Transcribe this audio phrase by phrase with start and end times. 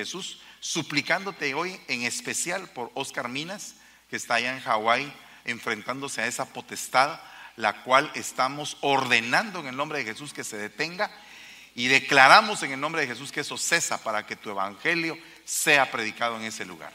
[0.00, 3.74] Jesús, suplicándote hoy en especial por Oscar Minas,
[4.08, 5.12] que está allá en Hawái
[5.44, 7.20] enfrentándose a esa potestad,
[7.56, 11.10] la cual estamos ordenando en el nombre de Jesús que se detenga
[11.74, 15.90] y declaramos en el nombre de Jesús que eso cesa para que tu evangelio sea
[15.90, 16.92] predicado en ese lugar.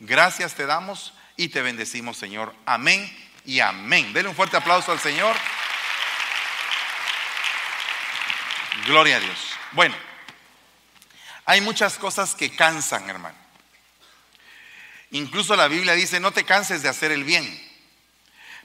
[0.00, 2.54] Gracias te damos y te bendecimos, Señor.
[2.66, 3.10] Amén
[3.44, 4.12] y amén.
[4.12, 5.34] Denle un fuerte aplauso al Señor.
[8.86, 9.38] Gloria a Dios.
[9.72, 9.94] Bueno,
[11.44, 13.36] hay muchas cosas que cansan, hermano.
[15.10, 17.46] Incluso la Biblia dice, no te canses de hacer el bien.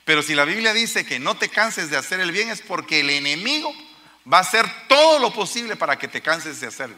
[0.05, 3.01] Pero si la Biblia dice que no te canses de hacer el bien es porque
[3.01, 3.71] el enemigo
[4.31, 6.97] va a hacer todo lo posible para que te canses de hacerlo.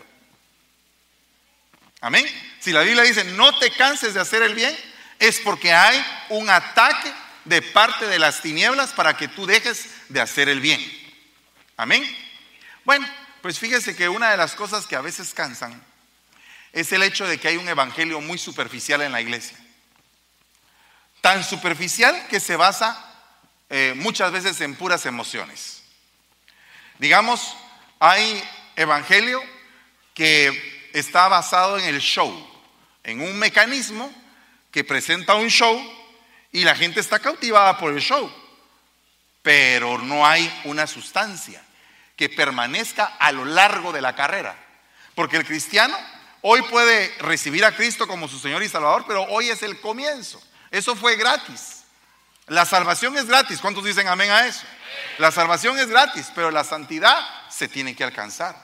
[1.99, 2.26] Amén.
[2.59, 4.76] Si la Biblia dice no te canses de hacer el bien,
[5.20, 7.12] es porque hay un ataque
[7.45, 10.82] de parte de las tinieblas para que tú dejes de hacer el bien.
[11.77, 12.04] Amén.
[12.85, 13.07] Bueno,
[13.41, 15.84] pues fíjese que una de las cosas que a veces cansan
[16.73, 19.58] es el hecho de que hay un evangelio muy superficial en la iglesia.
[21.21, 23.04] Tan superficial que se basa
[23.70, 25.84] eh, muchas veces en puras emociones.
[26.99, 27.55] Digamos,
[27.99, 28.43] hay
[28.76, 29.41] evangelio
[30.13, 32.32] que está basado en el show,
[33.04, 34.13] en un mecanismo
[34.71, 35.82] que presenta un show
[36.52, 38.32] y la gente está cautivada por el show,
[39.41, 41.63] pero no hay una sustancia
[42.15, 44.55] que permanezca a lo largo de la carrera.
[45.15, 45.98] Porque el cristiano
[46.41, 50.41] hoy puede recibir a Cristo como su Señor y Salvador, pero hoy es el comienzo.
[50.70, 51.84] Eso fue gratis.
[52.48, 53.59] La salvación es gratis.
[53.59, 54.63] ¿Cuántos dicen amén a eso?
[55.18, 58.55] La salvación es gratis, pero la santidad se tiene que alcanzar.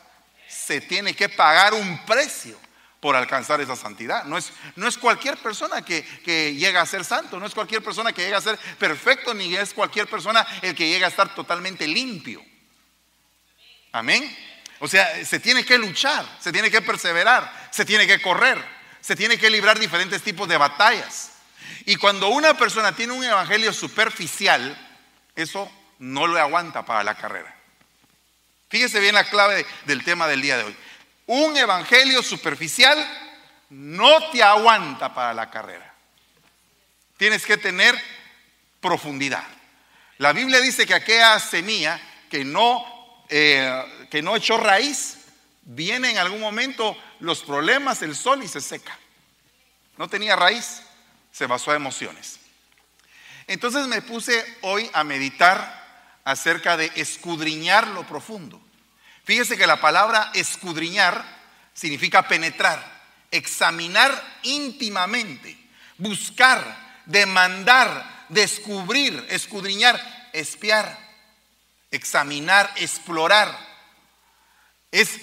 [0.48, 2.58] Se tiene que pagar un precio
[3.00, 4.24] por alcanzar esa santidad.
[4.26, 7.84] No es, no es cualquier persona que, que, llega a ser santo, no es cualquier
[7.84, 11.34] persona que llega a ser perfecto, ni es cualquier persona el que llega a estar
[11.36, 12.44] totalmente limpio.
[13.92, 14.36] Amén.
[14.80, 18.64] O sea, se tiene que luchar, se tiene que perseverar, se tiene que correr,
[19.02, 21.32] se tiene que librar diferentes tipos de batallas.
[21.86, 24.78] Y cuando una persona tiene un evangelio superficial,
[25.36, 27.56] eso no lo aguanta para la carrera.
[28.70, 30.76] Fíjese bien la clave del tema del día de hoy.
[31.28, 32.98] Un evangelio superficial
[33.70, 35.94] no te aguanta para la carrera.
[37.18, 37.96] Tienes que tener
[38.80, 39.44] profundidad.
[40.18, 42.97] La Biblia dice que aquella semilla que no
[43.30, 45.18] eh, que no echó raíz,
[45.64, 48.98] viene en algún momento los problemas, el sol y se seca.
[49.98, 50.82] No tenía raíz,
[51.32, 52.40] se basó a emociones.
[53.48, 55.86] Entonces me puse hoy a meditar
[56.24, 58.62] acerca de escudriñar lo profundo.
[59.24, 61.24] Fíjese que la palabra escudriñar
[61.74, 62.82] significa penetrar,
[63.32, 65.58] examinar íntimamente,
[65.98, 71.07] buscar, demandar, descubrir, escudriñar, espiar
[71.92, 73.58] examinar, explorar.
[74.92, 75.20] Es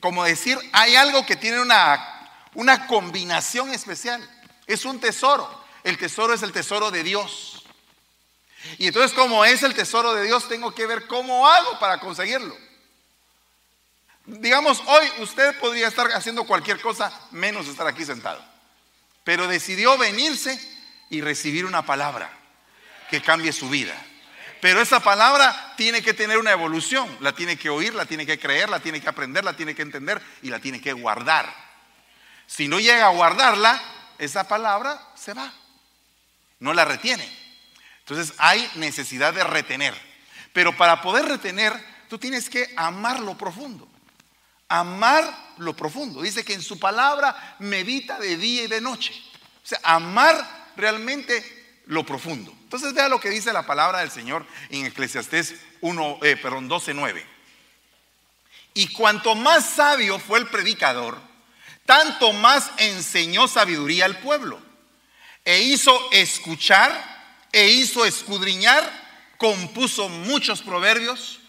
[0.00, 4.28] como decir, hay algo que tiene una, una combinación especial.
[4.66, 5.48] Es un tesoro.
[5.82, 7.64] El tesoro es el tesoro de Dios.
[8.78, 12.56] Y entonces como es el tesoro de Dios, tengo que ver cómo hago para conseguirlo.
[14.26, 18.44] Digamos, hoy usted podría estar haciendo cualquier cosa menos estar aquí sentado.
[19.24, 20.58] Pero decidió venirse
[21.08, 22.30] y recibir una palabra
[23.10, 23.94] que cambie su vida.
[24.60, 27.08] Pero esa palabra tiene que tener una evolución.
[27.20, 29.82] La tiene que oír, la tiene que creer, la tiene que aprender, la tiene que
[29.82, 31.52] entender y la tiene que guardar.
[32.46, 33.80] Si no llega a guardarla,
[34.18, 35.52] esa palabra se va.
[36.58, 37.26] No la retiene.
[38.00, 39.94] Entonces hay necesidad de retener.
[40.52, 41.72] Pero para poder retener,
[42.08, 43.88] tú tienes que amar lo profundo.
[44.68, 46.20] Amar lo profundo.
[46.20, 49.14] Dice que en su palabra medita de día y de noche.
[49.64, 52.54] O sea, amar realmente lo profundo.
[52.70, 56.94] Entonces vea lo que dice la palabra del Señor en Eclesiastés 1, eh, perdón, 12,
[56.94, 57.26] 9.
[58.74, 61.20] Y cuanto más sabio fue el predicador,
[61.84, 64.62] tanto más enseñó sabiduría al pueblo.
[65.44, 66.92] E hizo escuchar,
[67.50, 68.88] e hizo escudriñar,
[69.36, 71.40] compuso muchos proverbios,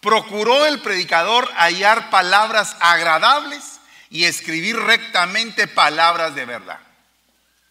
[0.00, 6.78] procuró el predicador hallar palabras agradables y escribir rectamente palabras de verdad.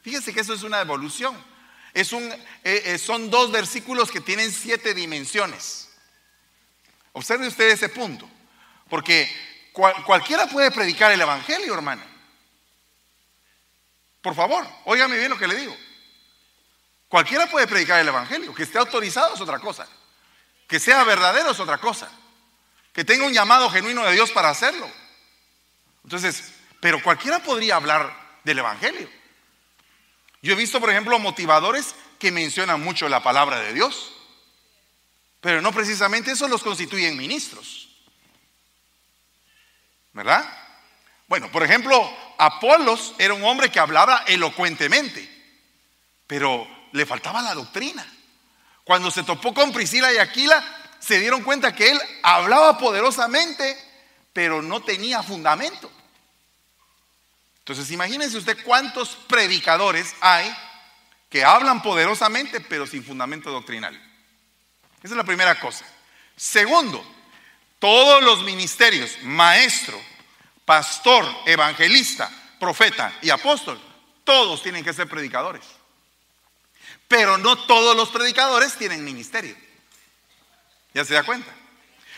[0.01, 1.33] Fíjese que eso es una evolución.
[1.97, 5.89] Es un, eh, eh, son dos versículos que tienen siete dimensiones.
[7.11, 8.29] Observe usted ese punto,
[8.87, 9.27] porque
[10.05, 12.03] cualquiera puede predicar el Evangelio, hermano.
[14.21, 15.75] Por favor, óigame bien lo que le digo.
[17.07, 19.87] Cualquiera puede predicar el Evangelio, que esté autorizado es otra cosa,
[20.67, 22.11] que sea verdadero es otra cosa,
[22.93, 24.87] que tenga un llamado genuino de Dios para hacerlo.
[26.03, 26.43] Entonces,
[26.79, 29.09] pero cualquiera podría hablar del Evangelio.
[30.41, 34.13] Yo he visto, por ejemplo, motivadores que mencionan mucho la palabra de Dios,
[35.41, 37.89] pero no precisamente eso los constituyen ministros.
[40.13, 40.45] ¿Verdad?
[41.27, 45.29] Bueno, por ejemplo, Apolos era un hombre que hablaba elocuentemente,
[46.25, 48.05] pero le faltaba la doctrina.
[48.83, 50.63] Cuando se topó con Priscila y Aquila,
[50.99, 53.77] se dieron cuenta que él hablaba poderosamente,
[54.33, 55.91] pero no tenía fundamento.
[57.67, 60.49] Entonces, imagínense usted cuántos predicadores hay
[61.29, 63.93] que hablan poderosamente, pero sin fundamento doctrinal.
[65.03, 65.83] Esa es la primera cosa.
[66.37, 67.05] Segundo,
[67.77, 70.01] todos los ministerios, maestro,
[70.63, 73.77] pastor, evangelista, profeta y apóstol,
[74.23, 75.65] todos tienen que ser predicadores.
[77.09, 79.57] Pero no todos los predicadores tienen ministerio.
[80.93, 81.53] ¿Ya se da cuenta?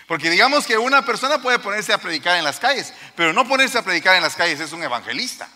[0.09, 3.77] Porque digamos que una persona puede ponerse a predicar en las calles, pero no ponerse
[3.77, 5.47] a predicar en las calles es un evangelista.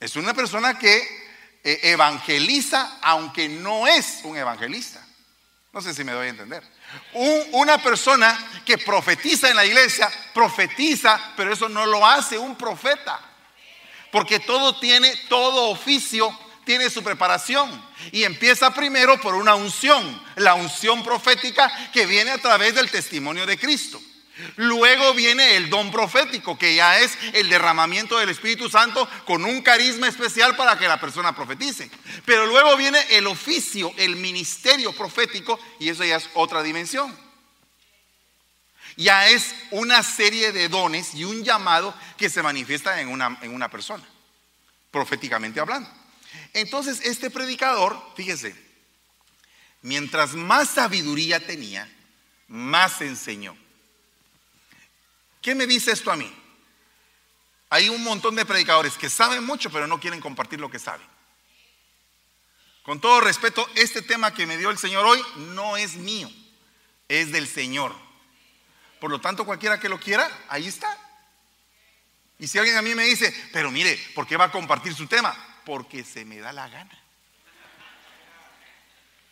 [0.00, 0.96] Es una persona que
[1.62, 5.06] eh, evangeliza aunque no es un evangelista.
[5.72, 6.64] No sé si me doy a entender.
[7.52, 8.36] una persona
[8.66, 13.20] que profetiza en la iglesia, profetiza, pero eso no lo hace un profeta.
[14.10, 16.36] Porque todo tiene, todo oficio
[16.68, 17.82] tiene su preparación
[18.12, 23.46] y empieza primero por una unción, la unción profética que viene a través del testimonio
[23.46, 23.98] de Cristo.
[24.56, 29.62] Luego viene el don profético, que ya es el derramamiento del Espíritu Santo con un
[29.62, 31.90] carisma especial para que la persona profetice.
[32.26, 37.18] Pero luego viene el oficio, el ministerio profético, y eso ya es otra dimensión.
[38.98, 43.54] Ya es una serie de dones y un llamado que se manifiesta en una, en
[43.54, 44.06] una persona,
[44.90, 45.88] proféticamente hablando.
[46.52, 48.54] Entonces este predicador, fíjese,
[49.82, 51.90] mientras más sabiduría tenía,
[52.48, 53.56] más enseñó.
[55.42, 56.32] ¿Qué me dice esto a mí?
[57.70, 61.06] Hay un montón de predicadores que saben mucho, pero no quieren compartir lo que saben.
[62.82, 66.30] Con todo respeto, este tema que me dio el Señor hoy no es mío,
[67.08, 67.94] es del Señor.
[68.98, 70.98] Por lo tanto, cualquiera que lo quiera, ahí está.
[72.38, 75.06] Y si alguien a mí me dice, pero mire, ¿por qué va a compartir su
[75.06, 75.36] tema?
[75.68, 76.98] Porque se me da la gana.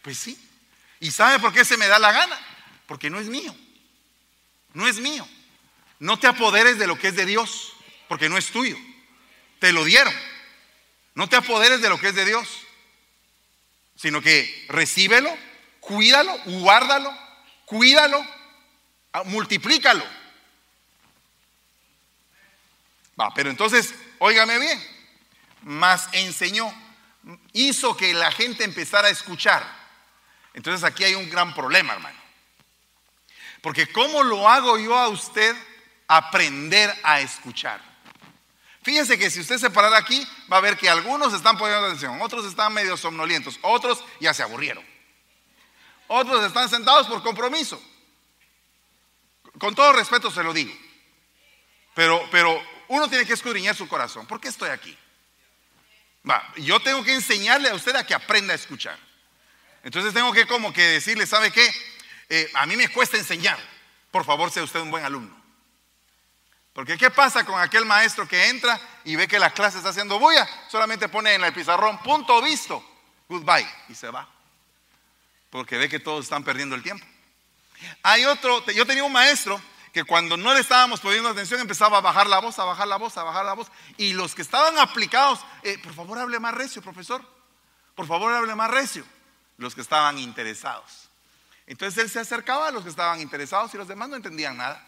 [0.02, 0.38] Pues sí.
[1.00, 2.38] ¿Y sabe por qué se me da la gana?
[2.86, 3.56] Porque no es mío.
[4.74, 5.26] No es mío.
[5.98, 7.72] No te apoderes de lo que es de Dios,
[8.06, 8.76] porque no es tuyo.
[9.60, 10.12] Te lo dieron.
[11.14, 12.46] No te apoderes de lo que es de Dios,
[13.96, 15.34] sino que recíbelo,
[15.80, 17.16] cuídalo, guárdalo,
[17.64, 18.22] cuídalo,
[19.14, 20.04] ah, multiplícalo.
[23.18, 24.95] Va, pero entonces, óigame bien,
[25.66, 26.72] más enseñó,
[27.52, 29.66] hizo que la gente empezara a escuchar.
[30.54, 32.18] Entonces aquí hay un gran problema, hermano.
[33.60, 35.56] Porque ¿cómo lo hago yo a usted
[36.06, 37.82] aprender a escuchar?
[38.82, 42.22] Fíjese que si usted se parara aquí, va a ver que algunos están poniendo atención,
[42.22, 44.86] otros están medio somnolientos, otros ya se aburrieron.
[46.06, 47.82] Otros están sentados por compromiso.
[49.58, 50.72] Con todo respeto se lo digo.
[51.92, 54.26] Pero, pero uno tiene que escudriñar su corazón.
[54.26, 54.96] ¿Por qué estoy aquí?
[56.56, 58.98] Yo tengo que enseñarle a usted a que aprenda a escuchar.
[59.82, 61.70] Entonces tengo que como que decirle, ¿sabe qué?
[62.28, 63.58] Eh, a mí me cuesta enseñar.
[64.10, 65.36] Por favor, sea usted un buen alumno.
[66.72, 70.18] Porque ¿qué pasa con aquel maestro que entra y ve que la clase está haciendo
[70.18, 70.46] bulla?
[70.68, 72.84] Solamente pone en el pizarrón, punto visto,
[73.28, 74.28] goodbye, y se va.
[75.48, 77.06] Porque ve que todos están perdiendo el tiempo.
[78.02, 79.60] Hay otro, yo tenía un maestro
[79.96, 82.98] que cuando no le estábamos poniendo atención empezaba a bajar la voz, a bajar la
[82.98, 83.68] voz, a bajar la voz.
[83.96, 87.24] Y los que estaban aplicados, eh, por favor hable más recio, profesor.
[87.94, 89.06] Por favor hable más recio.
[89.56, 91.08] Los que estaban interesados.
[91.66, 94.86] Entonces él se acercaba a los que estaban interesados y los demás no entendían nada.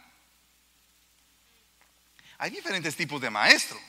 [2.36, 3.80] Hay diferentes tipos de maestro.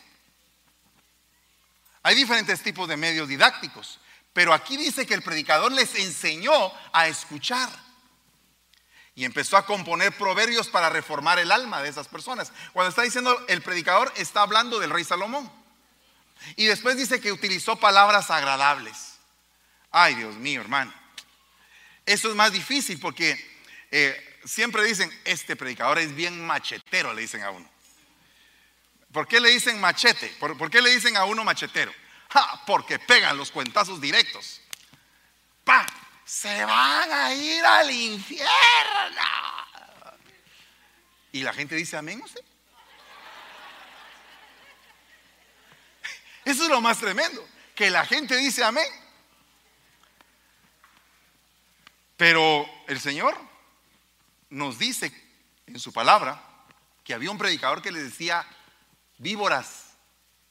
[2.02, 4.00] Hay diferentes tipos de medios didácticos.
[4.32, 7.70] Pero aquí dice que el predicador les enseñó a escuchar
[9.20, 12.54] y empezó a componer proverbios para reformar el alma de esas personas.
[12.72, 15.52] Cuando está diciendo el predicador, está hablando del rey Salomón.
[16.56, 19.16] Y después dice que utilizó palabras agradables.
[19.92, 20.94] Ay, Dios mío, hermano.
[22.06, 23.38] Eso es más difícil porque
[23.92, 27.70] eh, siempre dicen, este predicador es bien machetero, le dicen a uno.
[29.12, 30.30] ¿Por qué le dicen machete?
[30.40, 31.92] ¿Por, qué le dicen a uno machetero?
[32.66, 34.62] porque pegan los cuentazos directos.
[35.66, 35.86] ¡Pa!
[36.30, 38.46] Se van a ir al infierno.
[41.32, 42.44] Y la gente dice, amén usted.
[46.46, 47.44] Eso es lo más tremendo,
[47.74, 48.88] que la gente dice amén.
[52.16, 53.36] Pero el Señor
[54.52, 55.12] nos dice
[55.66, 56.44] en su palabra
[57.04, 58.46] que había un predicador que le decía
[59.18, 59.96] víboras.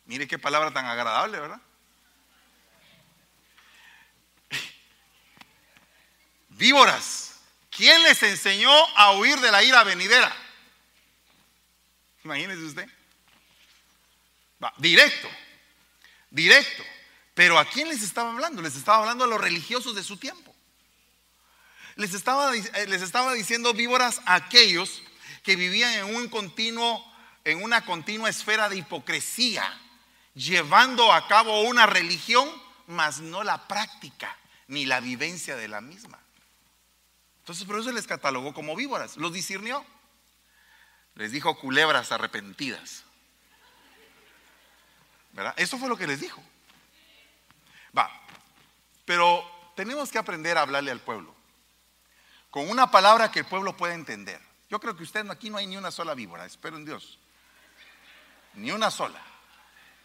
[0.07, 1.61] Mire qué palabra tan agradable, ¿verdad?
[6.59, 7.37] Víboras.
[7.71, 10.35] ¿Quién les enseñó a huir de la ira venidera?
[12.25, 12.89] Imagínese usted.
[14.63, 15.29] Va, directo,
[16.31, 16.83] directo.
[17.35, 18.61] Pero ¿a quién les estaba hablando?
[18.61, 20.55] Les estaba hablando a los religiosos de su tiempo.
[21.95, 25.03] Les estaba, eh, les estaba diciendo víboras a aquellos
[25.45, 27.05] que vivían en un continuo,
[27.45, 29.81] en una continua esfera de hipocresía,
[30.35, 32.51] llevando a cabo una religión,
[32.89, 34.37] mas no la práctica
[34.67, 36.19] ni la vivencia de la misma.
[37.49, 39.83] Entonces por eso les catalogó como víboras, los discernió.
[41.15, 43.05] Les dijo culebras arrepentidas.
[45.33, 45.55] ¿Verdad?
[45.57, 46.43] Eso fue lo que les dijo.
[47.97, 48.11] Va,
[49.07, 49.43] pero
[49.75, 51.35] tenemos que aprender a hablarle al pueblo
[52.51, 54.43] con una palabra que el pueblo pueda entender.
[54.69, 57.19] Yo creo que usted aquí no hay ni una sola víbora, espero en Dios.
[58.53, 59.23] Ni una sola.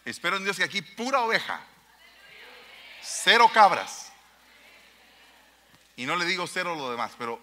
[0.05, 1.59] Espero en Dios que aquí pura oveja.
[3.01, 4.12] Cero cabras.
[5.95, 7.39] Y no le digo cero lo demás, pero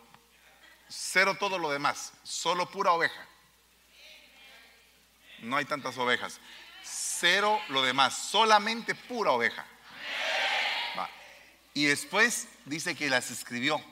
[0.88, 2.12] cero todo lo demás.
[2.22, 3.26] Solo pura oveja.
[5.40, 6.40] No hay tantas ovejas.
[6.82, 8.16] Cero lo demás.
[8.16, 9.66] Solamente pura oveja.
[11.72, 13.82] Y después dice que las escribió.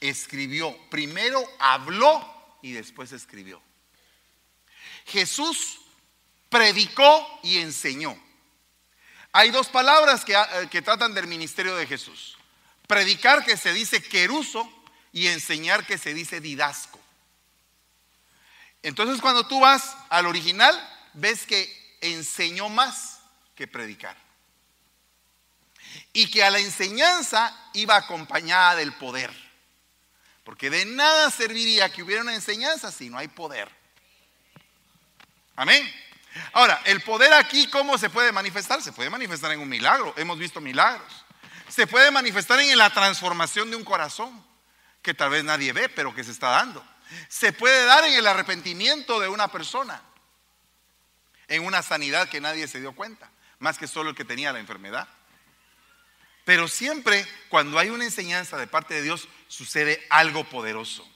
[0.00, 0.76] Escribió.
[0.88, 3.60] Primero habló y después escribió.
[5.06, 5.80] Jesús
[6.48, 8.16] predicó y enseñó.
[9.32, 12.38] Hay dos palabras que, eh, que, tratan del ministerio de Jesús.
[12.86, 14.70] Predicar que se dice queruso
[15.12, 17.00] y enseñar que se dice didasco.
[18.82, 20.74] Entonces cuando tú vas al original,
[21.14, 23.18] ves que enseñó más
[23.54, 24.16] que predicar.
[26.12, 29.32] Y que a la enseñanza iba acompañada del poder.
[30.44, 33.68] Porque de nada serviría que hubiera una enseñanza si no hay poder.
[35.56, 35.92] Amén.
[36.52, 38.82] Ahora, el poder aquí, ¿cómo se puede manifestar?
[38.82, 40.14] Se puede manifestar en un milagro.
[40.16, 41.25] Hemos visto milagros.
[41.68, 44.44] Se puede manifestar en la transformación de un corazón,
[45.02, 46.84] que tal vez nadie ve, pero que se está dando.
[47.28, 50.02] Se puede dar en el arrepentimiento de una persona,
[51.48, 54.58] en una sanidad que nadie se dio cuenta, más que solo el que tenía la
[54.58, 55.08] enfermedad.
[56.44, 61.06] Pero siempre cuando hay una enseñanza de parte de Dios, sucede algo poderoso.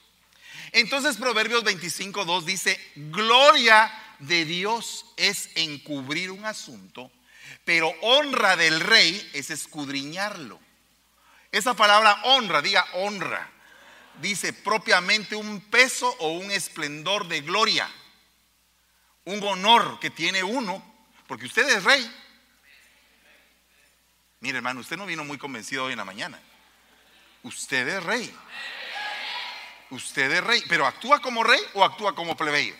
[0.73, 7.11] Entonces Proverbios 25.2 dice, gloria de Dios es encubrir un asunto,
[7.65, 10.59] pero honra del rey es escudriñarlo.
[11.51, 13.49] Esa palabra honra, diga honra,
[14.21, 17.89] dice propiamente un peso o un esplendor de gloria,
[19.25, 20.83] un honor que tiene uno,
[21.27, 22.09] porque usted es rey.
[24.39, 26.39] Mire hermano, usted no vino muy convencido hoy en la mañana.
[27.43, 28.35] Usted es rey.
[29.91, 32.75] Usted es rey, pero ¿actúa como rey o actúa como plebeyo?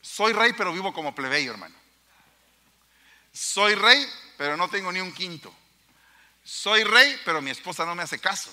[0.00, 1.77] Soy rey, pero vivo como plebeyo, hermano.
[3.38, 4.04] Soy rey,
[4.36, 5.54] pero no tengo ni un quinto.
[6.42, 8.52] Soy rey, pero mi esposa no me hace caso.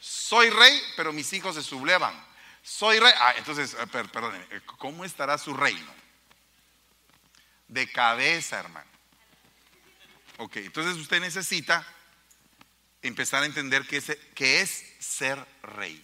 [0.00, 2.14] Soy rey, pero mis hijos se sublevan.
[2.62, 3.12] Soy rey.
[3.18, 5.92] Ah, entonces, eh, perdóneme, eh, ¿cómo estará su reino?
[7.68, 8.90] De cabeza, hermano.
[10.38, 11.86] Ok, entonces usted necesita
[13.02, 16.02] empezar a entender que es, es ser rey.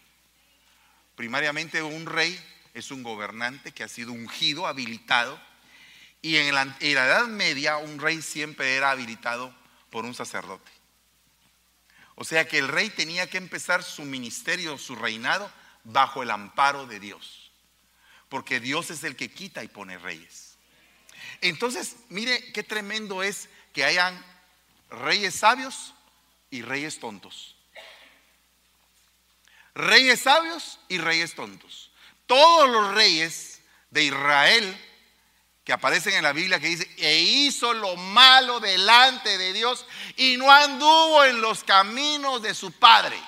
[1.17, 2.39] Primariamente un rey
[2.75, 5.41] es un gobernante que ha sido ungido, habilitado,
[6.23, 9.55] y en la, Edad Media un rey siempre era habilitado
[9.91, 10.71] por un sacerdote.
[12.15, 15.51] O sea que el rey tenía que empezar su ministerio, su reinado,
[15.85, 17.51] bajo el amparo de Dios.
[18.29, 20.57] Porque Dios es el que quita y pone reyes.
[21.41, 24.23] Entonces, mire qué tremendo es que hayan
[24.91, 25.95] reyes sabios
[26.51, 27.57] y reyes tontos.
[29.75, 31.91] Reyes sabios y reyes tontos.
[32.27, 33.61] Todos los reyes
[33.91, 34.90] de Israel
[35.65, 39.87] que aparecen en la Biblia que dice, e hizo lo malo delante de Dios
[40.17, 43.21] y no anduvo en los caminos de su padre.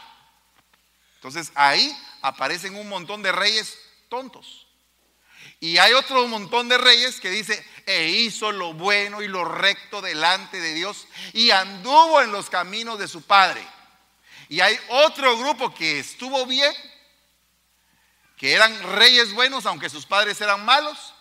[1.16, 4.66] Entonces ahí aparecen un montón de reyes tontos.
[5.60, 10.00] Y hay otro montón de reyes que dice, e hizo lo bueno y lo recto
[10.00, 13.64] delante de Dios y anduvo en los caminos de su padre.
[14.48, 16.74] Y hay otro grupo que estuvo bien,
[18.36, 21.11] que eran reyes buenos, aunque sus padres eran malos,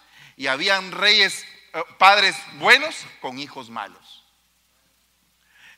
[0.41, 4.25] y habían reyes, eh, padres buenos con hijos malos.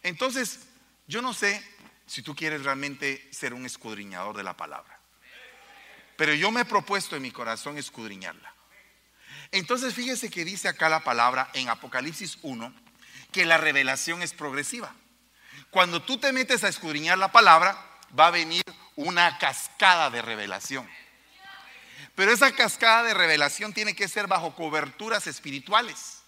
[0.04, 0.62] Entonces,
[1.06, 1.62] yo no sé
[2.06, 5.02] si tú quieres realmente ser un escudriñador de la palabra,
[6.16, 8.56] pero yo me he propuesto en mi corazón escudriñarla.
[9.52, 12.74] Entonces fíjese que dice acá la palabra en Apocalipsis 1
[13.34, 14.96] que la revelación es progresiva.
[15.72, 17.78] Cuando tú te metes a escudriñar la palabra,
[18.18, 18.64] va a venir
[18.96, 20.90] una cascada de revelación.
[22.16, 26.22] Pero esa cascada de revelación tiene que ser bajo coberturas espirituales.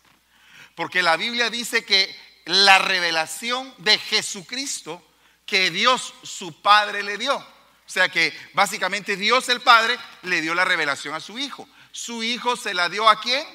[0.76, 2.14] Porque la Biblia dice que
[2.46, 5.04] la revelación de Jesucristo
[5.46, 7.36] que Dios su Padre le dio.
[7.38, 11.68] O sea que básicamente Dios el Padre le dio la revelación a su Hijo.
[11.92, 13.46] ¿Su Hijo se la dio a quién?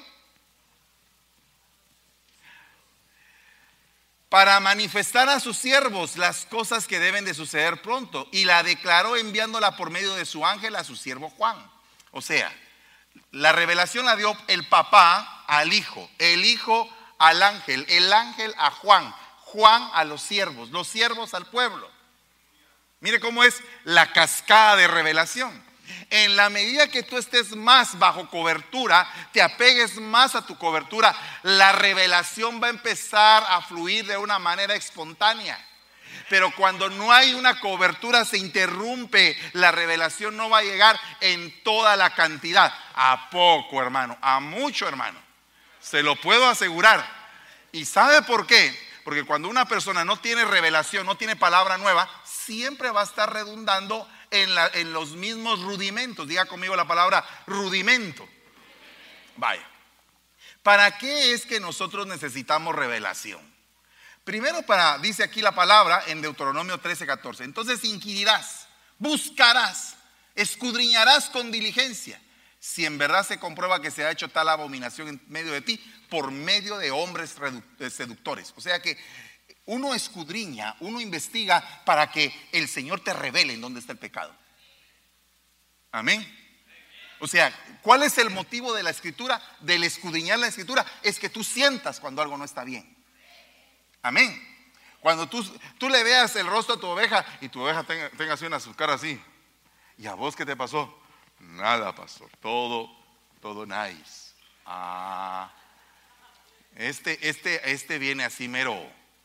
[4.29, 8.29] Para manifestar a sus siervos las cosas que deben de suceder pronto.
[8.31, 11.69] Y la declaró enviándola por medio de su ángel a su siervo Juan.
[12.11, 12.53] O sea,
[13.31, 18.71] la revelación la dio el papá al hijo, el hijo al ángel, el ángel a
[18.71, 21.89] Juan, Juan a los siervos, los siervos al pueblo.
[22.99, 25.71] Mire cómo es la cascada de revelación.
[26.09, 31.15] En la medida que tú estés más bajo cobertura, te apegues más a tu cobertura,
[31.43, 35.57] la revelación va a empezar a fluir de una manera espontánea.
[36.31, 41.61] Pero cuando no hay una cobertura, se interrumpe, la revelación no va a llegar en
[41.61, 42.73] toda la cantidad.
[42.95, 45.19] A poco, hermano, a mucho, hermano.
[45.81, 47.05] Se lo puedo asegurar.
[47.73, 48.73] ¿Y sabe por qué?
[49.03, 53.33] Porque cuando una persona no tiene revelación, no tiene palabra nueva, siempre va a estar
[53.33, 56.29] redundando en, los mismos rudimentos.
[56.29, 58.25] Diga conmigo la palabra rudimento.
[59.35, 59.67] Vaya.
[60.63, 63.50] ¿Para qué es que nosotros necesitamos revelación?
[64.23, 67.43] Primero para, dice aquí la palabra en Deuteronomio 13, 14.
[67.43, 68.67] Entonces inquirirás,
[68.99, 69.95] buscarás,
[70.35, 72.21] escudriñarás con diligencia.
[72.59, 75.77] Si en verdad se comprueba que se ha hecho tal abominación en medio de ti,
[76.09, 77.35] por medio de hombres
[77.91, 78.53] seductores.
[78.55, 78.97] O sea que
[79.65, 84.35] uno escudriña, uno investiga para que el Señor te revele en dónde está el pecado.
[85.91, 86.25] Amén.
[87.19, 89.41] O sea, ¿cuál es el motivo de la escritura?
[89.61, 93.00] Del escudriñar la escritura es que tú sientas cuando algo no está bien.
[94.01, 94.47] Amén.
[94.99, 95.43] Cuando tú,
[95.77, 98.57] tú le veas el rostro a tu oveja y tu oveja tenga, tenga así una
[98.57, 99.21] azúcar así.
[99.97, 100.99] ¿Y a vos qué te pasó?
[101.39, 102.29] Nada, pastor.
[102.39, 102.89] Todo,
[103.41, 104.33] todo nice.
[104.65, 105.51] Ah.
[106.75, 108.79] Este, este, este viene así mero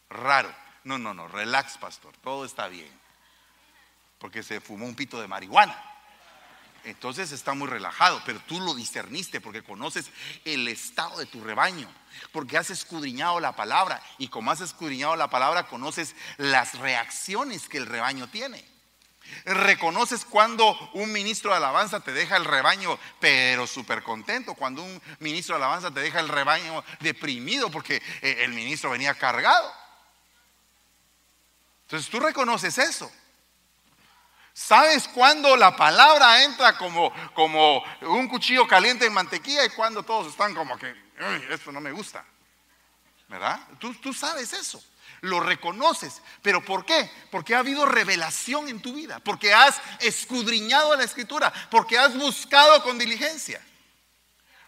[0.08, 0.52] raro.
[0.84, 2.90] No, no, no, relax, pastor, todo está bien.
[4.18, 5.82] Porque se fumó un pito de marihuana.
[6.86, 10.06] Entonces está muy relajado, pero tú lo discerniste porque conoces
[10.44, 11.92] el estado de tu rebaño,
[12.30, 17.78] porque has escudriñado la palabra y como has escudriñado la palabra conoces las reacciones que
[17.78, 18.64] el rebaño tiene.
[19.44, 24.54] Reconoces cuando un ministro de alabanza te deja el rebaño, pero súper contento.
[24.54, 29.14] Cuando un ministro de alabanza te deja el rebaño deprimido porque eh, el ministro venía
[29.14, 29.72] cargado.
[31.86, 33.10] Entonces tú reconoces eso.
[34.56, 40.28] ¿Sabes cuándo la palabra entra como, como un cuchillo caliente en mantequilla y cuando todos
[40.28, 40.94] están como que,
[41.50, 42.24] esto no me gusta?
[43.28, 43.60] ¿Verdad?
[43.78, 44.82] Tú, tú sabes eso
[45.20, 46.22] lo reconoces.
[46.40, 47.10] ¿Pero por qué?
[47.30, 52.82] Porque ha habido revelación en tu vida, porque has escudriñado la escritura, porque has buscado
[52.82, 53.60] con diligencia.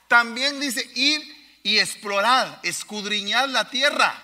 [0.06, 4.22] También dice ir y explorar, escudriñar la tierra.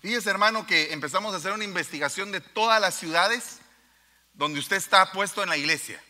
[0.00, 3.59] Fíjese, hermano, que empezamos a hacer una investigación de todas las ciudades
[4.40, 6.02] donde usted está puesto en la iglesia.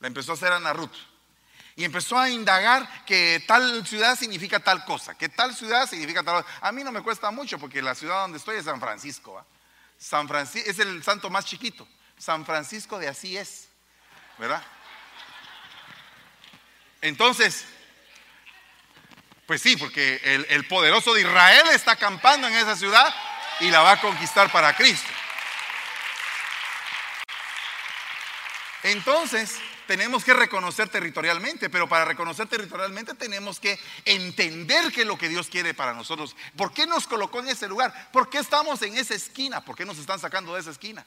[0.00, 0.94] La empezó a hacer Ana Ruth.
[1.74, 6.44] Y empezó a indagar que tal ciudad significa tal cosa, que tal ciudad significa tal
[6.44, 6.58] cosa.
[6.60, 9.42] A mí no me cuesta mucho porque la ciudad donde estoy es San Francisco.
[9.96, 11.88] San Francisco es el santo más chiquito.
[12.18, 13.68] San Francisco de así es.
[14.36, 14.62] ¿Verdad?
[17.00, 17.64] Entonces,
[19.46, 23.14] pues sí, porque el, poderoso de Israel está acampando en esa ciudad
[23.60, 25.08] y la va a conquistar para Cristo.
[28.86, 29.56] Entonces,
[29.88, 35.28] tenemos que reconocer territorialmente, pero para reconocer territorialmente tenemos que entender qué es lo que
[35.28, 36.36] Dios quiere para nosotros.
[36.56, 38.12] ¿Por qué nos colocó en ese lugar?
[38.12, 39.60] ¿Por qué estamos en esa esquina?
[39.64, 41.04] ¿Por qué nos están sacando de esa esquina?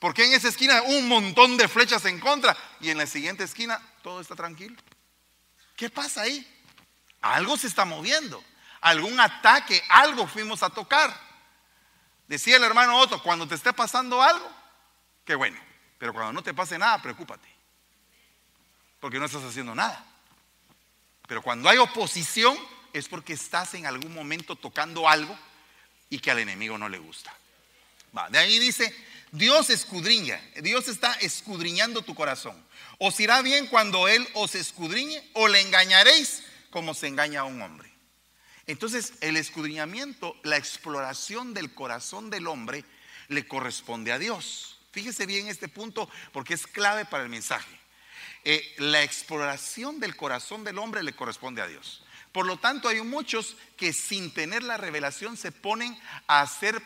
[0.00, 3.44] ¿Por qué en esa esquina un montón de flechas en contra y en la siguiente
[3.44, 4.74] esquina todo está tranquilo?
[5.76, 6.44] ¿Qué pasa ahí?
[7.20, 8.42] Algo se está moviendo,
[8.80, 11.16] algún ataque, algo fuimos a tocar.
[12.26, 14.50] Decía el hermano Otto, cuando te esté pasando algo,
[15.24, 15.67] qué bueno,
[15.98, 17.48] pero cuando no te pase nada, preocúpate,
[19.00, 20.04] porque no estás haciendo nada.
[21.26, 22.56] Pero cuando hay oposición
[22.92, 25.38] es porque estás en algún momento tocando algo
[26.08, 27.34] y que al enemigo no le gusta.
[28.16, 28.94] Va, de ahí dice,
[29.32, 32.56] Dios escudriña, Dios está escudriñando tu corazón.
[32.98, 37.60] Os irá bien cuando Él os escudriñe o le engañaréis como se engaña a un
[37.60, 37.92] hombre.
[38.66, 42.84] Entonces el escudriñamiento, la exploración del corazón del hombre
[43.28, 44.77] le corresponde a Dios.
[44.92, 47.78] Fíjese bien este punto porque es clave para el mensaje.
[48.44, 52.02] Eh, la exploración del corazón del hombre le corresponde a Dios.
[52.32, 56.80] Por lo tanto, hay muchos que sin tener la revelación se ponen a hacer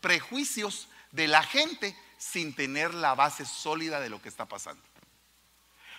[0.00, 4.82] prejuicios de la gente sin tener la base sólida de lo que está pasando.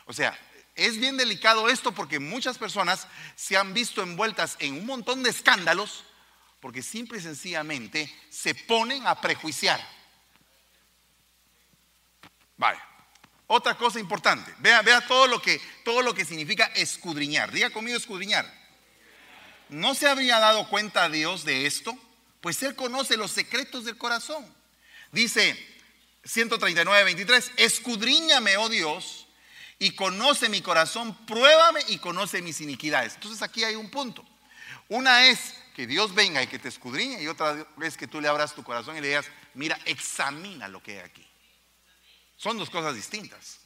[0.05, 0.37] O sea,
[0.75, 5.29] es bien delicado esto porque muchas personas se han visto envueltas en un montón de
[5.29, 6.03] escándalos
[6.59, 9.79] porque simple y sencillamente se ponen a prejuiciar.
[12.57, 12.79] Vale.
[13.47, 17.51] Otra cosa importante, vea, vea todo, lo que, todo lo que significa escudriñar.
[17.51, 18.57] Diga conmigo escudriñar.
[19.69, 21.97] ¿no se habría dado cuenta Dios de esto?
[22.41, 24.45] Pues Él conoce los secretos del corazón.
[25.11, 25.57] Dice
[26.23, 29.27] 139, 23, escudriñame, oh Dios,
[29.79, 33.15] y conoce mi corazón, pruébame y conoce mis iniquidades.
[33.15, 34.25] Entonces aquí hay un punto.
[34.89, 38.27] Una es que Dios venga y que te escudriñe y otra vez que tú le
[38.27, 41.27] abras tu corazón y le digas, mira, examina lo que hay aquí.
[42.37, 43.59] Son dos cosas distintas.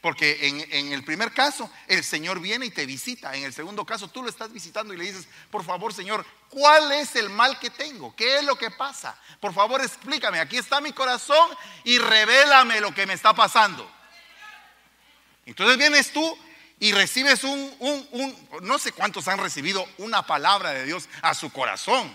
[0.00, 3.34] Porque en, el primer caso, el Señor viene y te visita.
[3.36, 6.90] En el segundo caso, tú lo estás visitando y le dices, por favor, Señor, ¿cuál
[6.92, 8.14] es el mal que tengo?
[8.16, 9.16] ¿Qué es lo que pasa?
[9.38, 10.40] Por favor, explícame.
[10.40, 11.48] Aquí está mi corazón
[11.84, 13.88] y revélame lo que me está pasando.
[15.46, 16.38] Entonces vienes tú
[16.80, 21.52] y recibes un, un, no sé cuántos han recibido una palabra de Dios a su
[21.52, 22.12] corazón.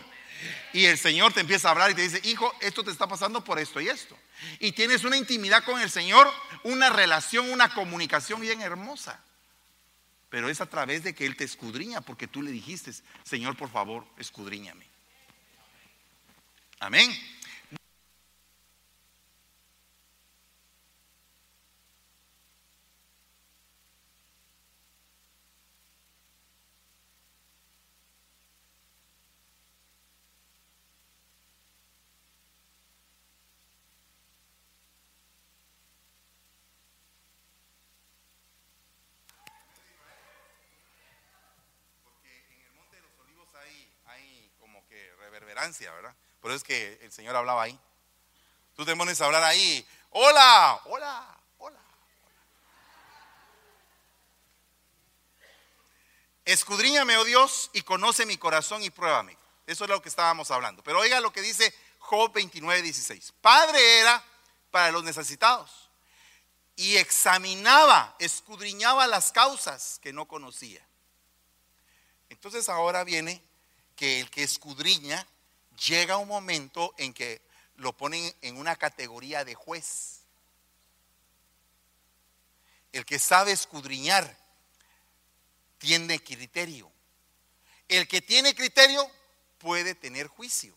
[0.73, 3.43] Y el Señor te empieza a hablar y te dice, hijo, esto te está pasando
[3.43, 4.17] por esto y esto.
[4.59, 6.31] Y tienes una intimidad con el Señor,
[6.63, 9.19] una relación, una comunicación bien hermosa.
[10.29, 12.91] Pero es a través de que Él te escudriña, porque tú le dijiste,
[13.23, 14.85] Señor, por favor, escudriñame.
[16.79, 17.09] Amén.
[46.39, 47.79] Por eso es que el Señor hablaba ahí.
[48.75, 51.79] Tú te pones a hablar ahí, hola, hola, hola.
[56.45, 59.35] Escudriñame, oh Dios, y conoce mi corazón y pruébame.
[59.65, 60.83] Eso es lo que estábamos hablando.
[60.83, 63.33] Pero oiga lo que dice Job 29, 16.
[63.41, 64.23] Padre era
[64.71, 65.89] para los necesitados
[66.75, 70.85] y examinaba, escudriñaba las causas que no conocía.
[72.29, 73.41] Entonces ahora viene
[73.95, 75.27] que el que escudriña
[75.85, 77.41] llega un momento en que
[77.75, 80.21] lo ponen en una categoría de juez.
[82.91, 84.35] El que sabe escudriñar
[85.77, 86.91] tiene criterio.
[87.87, 89.09] El que tiene criterio
[89.59, 90.75] puede tener juicio.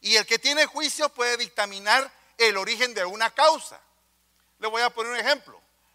[0.00, 3.80] Y el que tiene juicio puede dictaminar el origen de una causa.
[4.58, 5.53] Le voy a poner un ejemplo.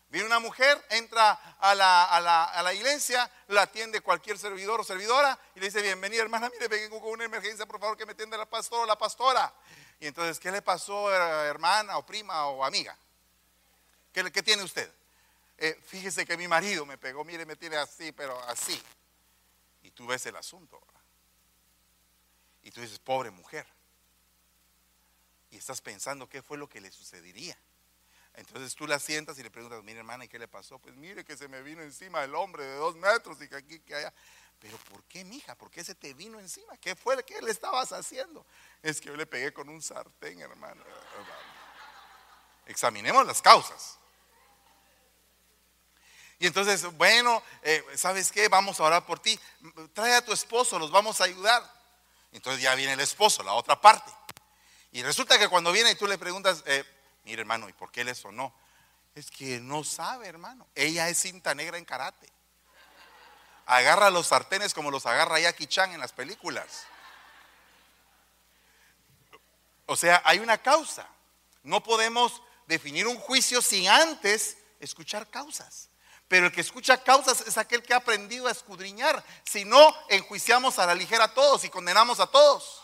[0.10, 5.38] Viene una mujer, entra a la, a, la, iglesia, la atiende cualquier servidor o servidora
[5.54, 8.36] y le dice, bienvenida hermana, mire, vengo con una emergencia, por favor que me atienda
[8.36, 9.54] la pastora o la pastora.
[10.00, 12.98] Y entonces, ¿qué le pasó, hermana o prima o amiga?
[14.12, 14.92] ¿Qué, qué tiene usted?
[15.60, 18.82] Eh, fíjese que mi marido me pegó, mire, me tiene así, pero así.
[19.84, 20.82] Y tú ves el asunto.
[22.64, 23.68] Y tú dices, pobre mujer.
[25.52, 27.58] Y estás pensando qué fue lo que le sucedería.
[28.36, 30.80] Entonces tú la sientas y le preguntas, mire hermana, ¿y qué le pasó?
[30.80, 33.80] Pues mire que se me vino encima el hombre de dos metros y que aquí,
[33.80, 34.14] que allá.
[34.60, 35.56] Pero ¿por qué, mija?
[35.56, 36.78] ¿Por qué se te vino encima?
[36.78, 37.24] ¿Qué fue?
[37.24, 38.46] ¿Qué le estabas haciendo?
[38.84, 40.84] Es que yo le pegué con un sartén, hermano.
[42.66, 43.98] Examinemos las causas.
[46.40, 48.48] Y entonces, bueno, eh, ¿sabes qué?
[48.48, 49.38] Vamos a orar por ti.
[49.94, 51.62] Trae a tu esposo, los vamos a ayudar.
[52.32, 54.12] Entonces ya viene el esposo, la otra parte.
[54.92, 56.84] Y resulta que cuando viene y tú le preguntas, eh,
[57.24, 58.54] Mire, hermano, ¿y por qué le sonó?
[59.16, 60.68] Es que no sabe, hermano.
[60.76, 62.30] Ella es cinta negra en karate.
[63.66, 66.86] Agarra los sartenes como los agarra Jackie Chan en las películas.
[69.86, 71.08] O sea, hay una causa.
[71.64, 75.90] No podemos definir un juicio sin antes escuchar causas.
[76.28, 79.24] Pero el que escucha causas es aquel que ha aprendido a escudriñar.
[79.44, 82.84] Si no, enjuiciamos a la ligera a todos y condenamos a todos.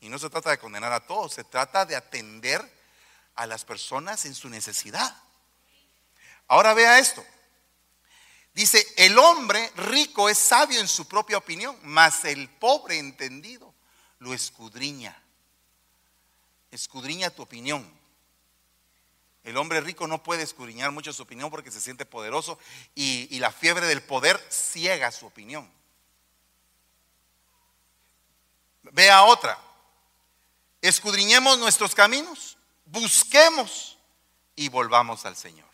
[0.00, 2.81] Y no se trata de condenar a todos, se trata de atender
[3.34, 5.14] a las personas en su necesidad.
[6.48, 7.24] Ahora vea esto.
[8.54, 13.72] Dice, el hombre rico es sabio en su propia opinión, mas el pobre entendido
[14.18, 15.20] lo escudriña.
[16.70, 17.90] Escudriña tu opinión.
[19.44, 22.58] El hombre rico no puede escudriñar mucho su opinión porque se siente poderoso
[22.94, 25.68] y, y la fiebre del poder ciega su opinión.
[28.82, 29.58] Vea otra.
[30.80, 32.58] Escudriñemos nuestros caminos
[32.92, 33.98] busquemos
[34.54, 35.68] y volvamos al Señor.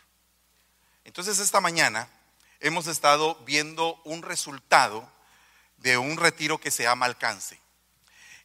[1.04, 2.08] Entonces esta mañana
[2.60, 5.10] hemos estado viendo un resultado
[5.78, 7.60] de un retiro que se llama alcance.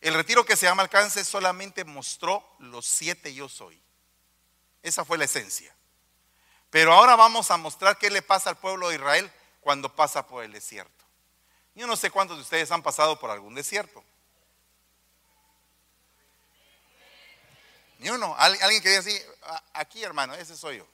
[0.02, 3.80] El retiro que se llama alcance solamente mostró los siete yo soy.
[4.82, 5.74] Esa fue la esencia.
[6.70, 9.32] Pero ahora vamos a mostrar qué le pasa al pueblo de Israel
[9.62, 11.06] cuando pasa por el desierto.
[11.76, 14.04] Yo no sé cuántos de ustedes han pasado por algún desierto.
[18.04, 18.36] Ni uno.
[18.38, 19.18] Alguien que diga así,
[19.72, 20.88] aquí hermano, ese soy yo.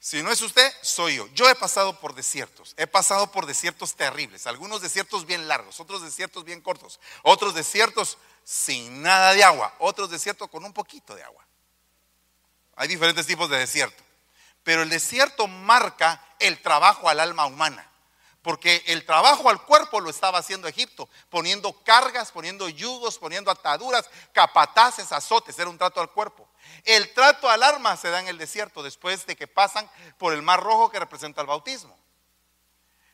[0.00, 1.28] Si no es usted, soy yo.
[1.34, 6.02] Yo he pasado por desiertos, he pasado por desiertos terribles, algunos desiertos bien largos, otros
[6.02, 11.22] desiertos bien cortos, otros desiertos sin nada de agua, otros desiertos con un poquito de
[11.22, 11.46] agua.
[12.74, 14.02] Hay diferentes tipos de desierto.
[14.64, 17.88] Pero el desierto marca el trabajo al alma humana.
[18.48, 24.08] Porque el trabajo al cuerpo lo estaba haciendo Egipto, poniendo cargas, poniendo yugos, poniendo ataduras,
[24.32, 26.48] capataces, azotes, era un trato al cuerpo.
[26.82, 30.40] El trato al alma se da en el desierto después de que pasan por el
[30.40, 31.94] mar rojo que representa el bautismo.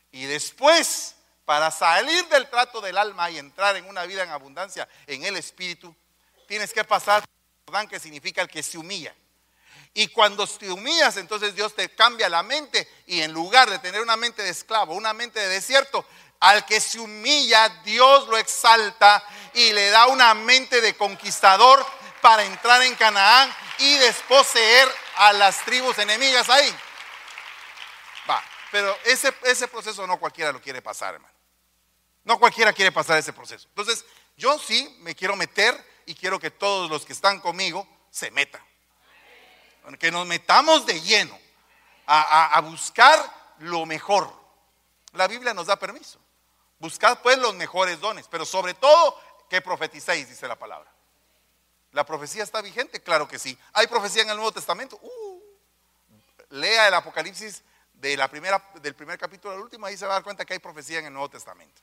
[0.09, 4.87] Y después, para salir del trato del alma y entrar en una vida en abundancia
[5.05, 5.93] en el espíritu,
[6.47, 7.25] tienes que pasar
[7.65, 9.13] por que significa el que se humilla.
[9.97, 14.01] Y cuando te humillas, entonces Dios te cambia la mente y en lugar de tener
[14.01, 16.05] una mente de esclavo, una mente de desierto,
[16.41, 21.83] al que se humilla, Dios lo exalta y le da una mente de conquistador
[22.19, 26.75] para entrar en Canaán y desposeer a las tribus enemigas ahí.
[28.29, 31.33] Va, pero ese, ese proceso no cualquiera lo quiere pasar, hermano.
[32.25, 33.69] No cualquiera quiere pasar ese proceso.
[33.69, 34.03] Entonces,
[34.35, 35.73] yo sí me quiero meter
[36.05, 38.61] y quiero que todos los que están conmigo se metan
[39.99, 41.37] que nos metamos de lleno
[42.07, 43.19] a, buscar
[43.59, 44.31] lo mejor.
[45.13, 46.19] La Biblia nos da permiso.
[46.79, 49.19] Buscad pues los mejores dones, pero sobre todo
[49.49, 50.91] que profeticéis, dice la palabra.
[51.91, 53.01] ¿La profecía está vigente?
[53.01, 53.57] Claro que sí.
[53.73, 54.99] ¿Hay profecía en el Nuevo Testamento?
[55.01, 55.41] Uh,
[56.49, 60.15] lea el Apocalipsis de la primera, del primer capítulo al último, ahí se va a
[60.15, 61.81] dar cuenta que hay profecía en el Nuevo Testamento.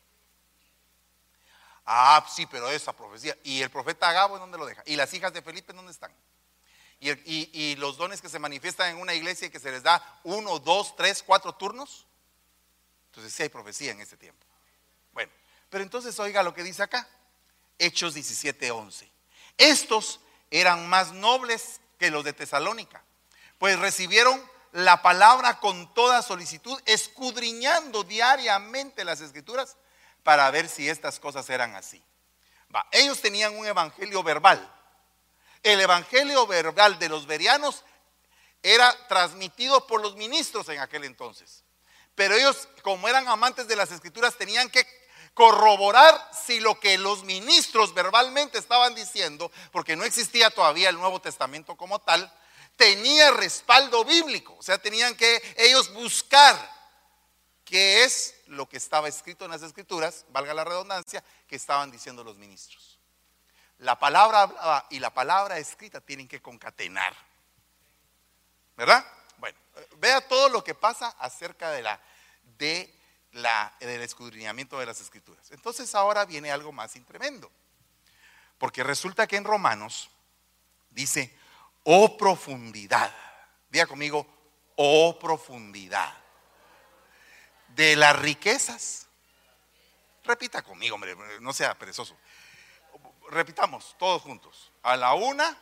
[1.85, 3.37] Ah, sí, pero esa profecía.
[3.43, 4.83] ¿Y el profeta Agabo en dónde lo deja?
[4.87, 6.13] ¿Y las hijas de Felipe en dónde están?
[7.03, 10.59] Y, los dones que se manifiestan en una iglesia y que se les da uno,
[10.59, 12.07] dos, tres, cuatro turnos.
[13.07, 14.47] Entonces sí hay profecía en ese tiempo.
[15.13, 15.33] Bueno,
[15.69, 17.09] pero entonces oiga lo que dice acá.
[17.79, 19.09] Hechos 17:11.
[19.59, 23.03] Estos eran más nobles que los de Tesalónica,
[23.59, 24.41] pues recibieron
[24.73, 29.77] la palabra con toda solicitud, escudriñando diariamente las escrituras
[30.23, 32.03] para ver si estas cosas eran así.
[32.91, 34.73] Ellos tenían un evangelio verbal
[35.63, 37.85] el evangelio verbal de los verianos
[38.63, 41.65] era transmitido por los ministros en aquel entonces.
[42.15, 44.87] Pero ellos, como eran amantes de las escrituras, tenían que
[45.35, 51.21] corroborar si lo que los ministros verbalmente estaban diciendo, porque no existía todavía el Nuevo
[51.21, 52.31] Testamento como tal,
[52.77, 54.55] tenía respaldo bíblico.
[54.59, 56.57] O sea, tenían que ellos buscar
[57.65, 62.23] qué es lo que estaba escrito en las escrituras, valga la redundancia, que estaban diciendo
[62.23, 62.99] los ministros.
[63.83, 67.13] La palabra y la palabra escrita tienen que concatenar.
[68.77, 69.05] ¿Verdad?
[69.39, 69.59] Bueno,
[69.97, 72.01] vea todo lo que pasa acerca de la,
[72.59, 72.95] de
[73.33, 75.51] la, del escudriñamiento de las escrituras.
[75.51, 77.51] Entonces ahora viene algo más tremendo.
[78.57, 80.11] Porque resulta que en Romanos
[80.91, 81.37] dice,
[81.83, 83.13] oh profundidad.
[83.69, 84.25] Diga conmigo,
[84.77, 86.17] oh profundidad.
[87.75, 89.09] De las riquezas.
[90.23, 92.17] Repita conmigo, hombre, no sea perezoso
[93.33, 94.71] repitamos todos juntos.
[94.83, 95.59] A la una,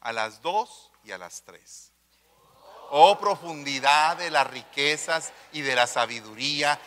[0.00, 1.90] a las dos y a las tres.
[2.90, 6.78] Oh profundidad de las riquezas y de la sabiduría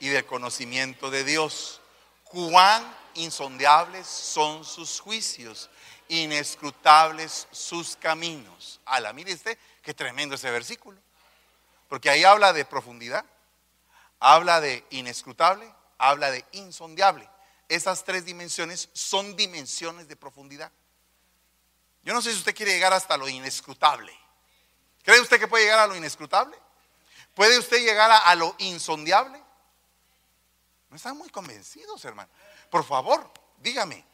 [0.00, 1.80] y del conocimiento de Dios.
[2.24, 2.82] Cuán
[3.14, 5.70] insondeables son sus juicios,
[6.08, 8.80] inescrutables sus caminos.
[8.86, 10.98] Ala, mire usted, qué tremendo ese versículo.
[11.88, 13.24] Porque ahí habla de profundidad,
[14.18, 17.28] habla de inescrutable, habla de insondeable
[17.68, 20.70] esas tres dimensiones son dimensiones de profundidad.
[22.02, 24.12] Yo no sé si usted quiere llegar hasta lo inescrutable.
[25.02, 26.56] ¿Cree usted que puede llegar a lo inescrutable?
[27.34, 29.42] ¿Puede usted llegar a, lo insondiable?
[30.88, 32.30] No están muy convencidos, hermano.
[32.70, 34.04] Por favor, dígame.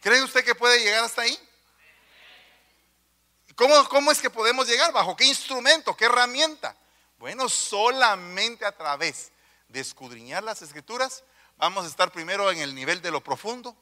[0.00, 1.38] ¿Cree usted que puede llegar hasta ahí?
[3.54, 4.92] ¿Cómo, ¿Cómo es que podemos llegar?
[4.92, 5.96] ¿Bajo qué instrumento?
[5.96, 6.76] ¿Qué herramienta?
[7.18, 9.32] Bueno, solamente a través
[9.74, 11.24] de escudriñar las escrituras,
[11.56, 13.76] vamos a estar primero en el nivel de lo profundo,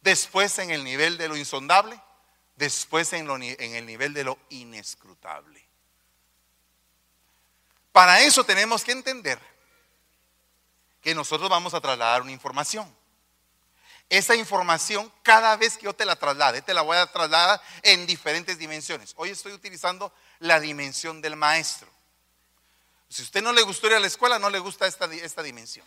[0.00, 2.00] después en el nivel de lo insondable,
[2.54, 5.66] después en, en el nivel de lo inescrutable.
[7.90, 9.40] Para eso tenemos que entender
[11.02, 12.96] que nosotros vamos a trasladar una información.
[14.08, 18.06] Esa información, cada vez que yo te la traslade, te la voy a trasladar en
[18.06, 19.14] diferentes dimensiones.
[19.16, 21.97] Hoy estoy utilizando la dimensión del maestro.
[23.08, 25.86] Si usted no le gustó ir a la escuela, no le gusta esta, esta dimensión.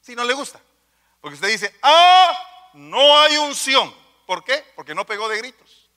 [0.00, 0.60] Si no le gusta.
[1.20, 3.94] Porque usted dice, ah, no hay unción.
[4.26, 4.64] ¿Por qué?
[4.74, 5.88] Porque no pegó de gritos.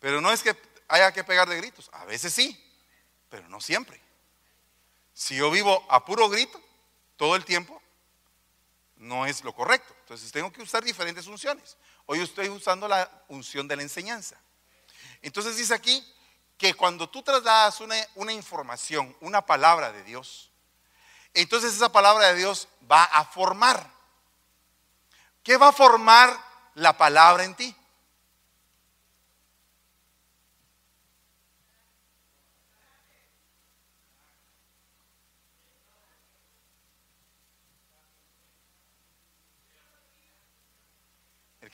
[0.00, 0.56] Pero no es que
[0.88, 1.88] haya que pegar de gritos.
[1.92, 2.60] A veces sí,
[3.30, 4.00] pero no siempre.
[5.12, 6.60] Si yo vivo a puro grito
[7.16, 7.80] todo el tiempo,
[8.96, 9.94] no es lo correcto.
[10.00, 11.76] Entonces tengo que usar diferentes unciones.
[12.06, 14.36] Hoy estoy usando la unción de la enseñanza.
[15.24, 16.06] Entonces dice aquí
[16.58, 20.50] que cuando tú trasladas una, una información, una palabra de Dios,
[21.32, 23.90] entonces esa palabra de Dios va a formar.
[25.42, 26.38] ¿Qué va a formar
[26.74, 27.74] la palabra en ti?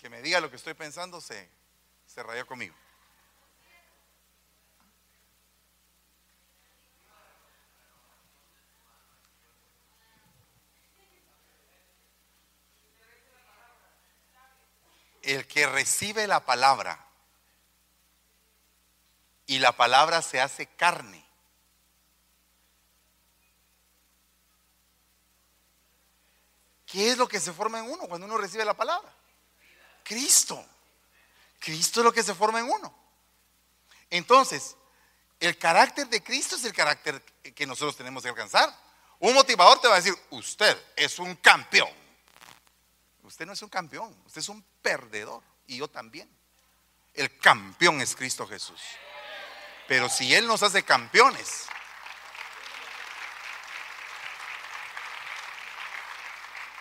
[0.00, 1.46] que me diga lo que estoy pensando se,
[2.06, 2.74] se rayó conmigo.
[15.22, 17.06] El que recibe la palabra
[19.46, 21.24] y la palabra se hace carne.
[26.86, 29.12] ¿Qué es lo que se forma en uno cuando uno recibe la palabra?
[30.02, 30.64] Cristo.
[31.58, 32.92] Cristo es lo que se forma en uno.
[34.08, 34.76] Entonces,
[35.38, 37.22] el carácter de Cristo es el carácter
[37.54, 38.74] que nosotros tenemos que alcanzar.
[39.20, 41.99] Un motivador te va a decir, usted es un campeón.
[43.30, 45.40] Usted no es un campeón, usted es un perdedor.
[45.68, 46.28] Y yo también.
[47.14, 48.80] El campeón es Cristo Jesús.
[49.86, 51.66] Pero si Él nos hace campeones,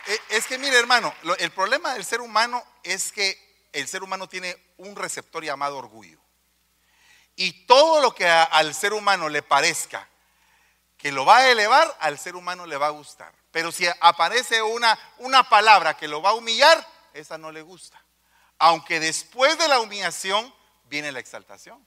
[0.08, 4.28] Eh, es que mire hermano, el problema del ser humano es que el ser humano
[4.28, 6.20] tiene un receptor llamado orgullo.
[7.36, 10.10] Y todo lo que al ser humano le parezca
[10.98, 13.39] que lo va a elevar, al ser humano le va a gustar.
[13.52, 18.02] Pero si aparece una, una palabra que lo va a humillar, esa no le gusta.
[18.58, 20.54] Aunque después de la humillación
[20.86, 21.86] viene la exaltación.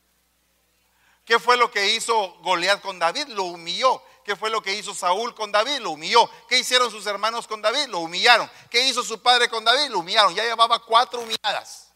[1.25, 3.29] ¿Qué fue lo que hizo Goliat con David?
[3.29, 4.03] Lo humilló.
[4.25, 5.79] ¿Qué fue lo que hizo Saúl con David?
[5.79, 6.29] Lo humilló.
[6.49, 7.87] ¿Qué hicieron sus hermanos con David?
[7.89, 8.51] Lo humillaron.
[8.71, 9.91] ¿Qué hizo su padre con David?
[9.91, 10.35] Lo humillaron.
[10.35, 11.91] Ya llevaba cuatro humilladas.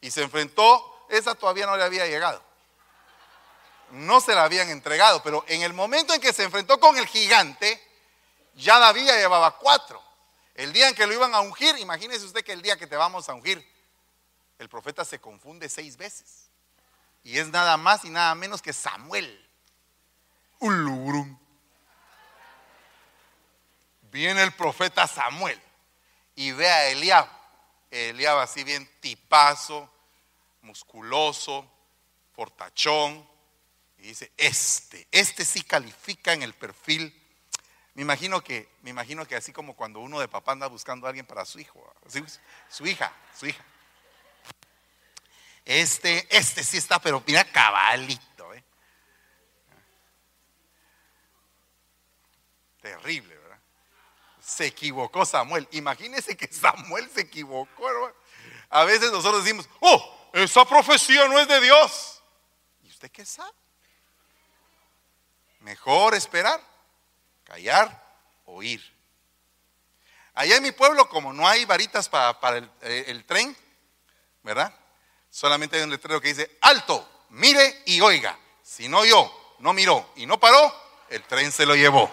[0.00, 2.42] Y se enfrentó, esa todavía no le había llegado.
[3.90, 7.06] No se la habían entregado, pero en el momento en que se enfrentó con el
[7.06, 7.80] gigante,
[8.54, 10.02] ya David llevaba cuatro.
[10.54, 12.96] El día en que lo iban a ungir, imagínese usted que el día que te
[12.96, 13.66] vamos a ungir,
[14.58, 16.50] el profeta se confunde seis veces.
[17.24, 19.48] Y es nada más y nada menos que Samuel.
[24.02, 25.60] Viene el profeta Samuel
[26.34, 27.28] y ve a Eliab.
[27.90, 29.90] Eliab así bien tipazo,
[30.60, 31.70] musculoso,
[32.34, 33.26] fortachón.
[33.98, 37.21] Y dice, este, este sí califica en el perfil.
[37.94, 41.10] Me imagino que, me imagino que así como cuando uno de papá anda buscando a
[41.10, 41.94] alguien para su hijo,
[42.68, 43.64] su hija, su hija.
[45.64, 48.32] Este, este sí está, pero mira cabalito.
[52.82, 53.58] Terrible, ¿verdad?
[54.40, 55.68] Se equivocó Samuel.
[55.70, 58.14] Imagínese que Samuel se equivocó, hermano.
[58.70, 62.22] A veces nosotros decimos, oh, esa profecía no es de Dios.
[62.82, 63.52] ¿Y usted qué sabe?
[65.60, 66.60] Mejor esperar,
[67.52, 68.02] callar,
[68.46, 68.82] oír.
[70.32, 73.54] Allá en mi pueblo, como no hay varitas para, el, eh, el tren,
[74.42, 74.74] ¿verdad?
[75.28, 78.38] Solamente hay un letrero que dice, alto, mire y oiga.
[78.62, 80.74] Si no yo, no miró y no paró,
[81.10, 82.10] el tren se lo llevó.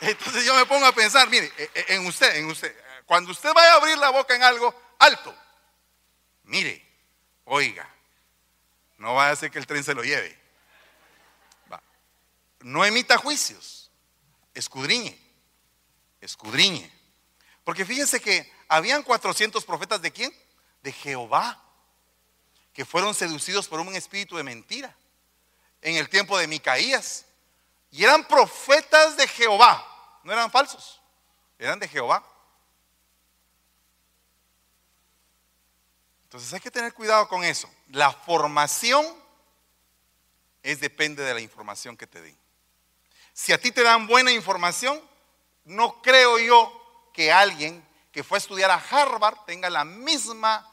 [0.00, 3.52] Entonces yo me pongo a pensar, mire, eh, eh, en usted, en usted, cuando usted
[3.54, 5.32] vaya a abrir la boca en algo, alto,
[6.42, 6.84] mire,
[7.44, 7.93] oiga,
[8.98, 10.38] no vaya a ser que el tren se lo lleve.
[12.60, 13.90] No emita juicios,
[14.54, 15.18] escudriñe,
[16.20, 16.90] escudriñe.
[17.62, 20.32] Porque fíjense que habían 400 profetas de quién?
[20.82, 21.62] De Jehová,
[22.72, 24.96] que fueron seducidos por un espíritu de mentira
[25.82, 27.26] en el tiempo de Micaías.
[27.90, 29.90] Y eran profetas de Jehová
[30.24, 31.00] no eran falsos,
[31.58, 32.24] eran de Jehová.
[36.34, 37.70] Entonces hay que tener cuidado con eso.
[37.90, 39.06] La formación
[40.64, 42.36] es depende de la información que te den.
[43.32, 45.00] Si a ti te dan buena información,
[45.62, 50.68] no creo yo que alguien que fue a estudiar a Harvard tenga la misma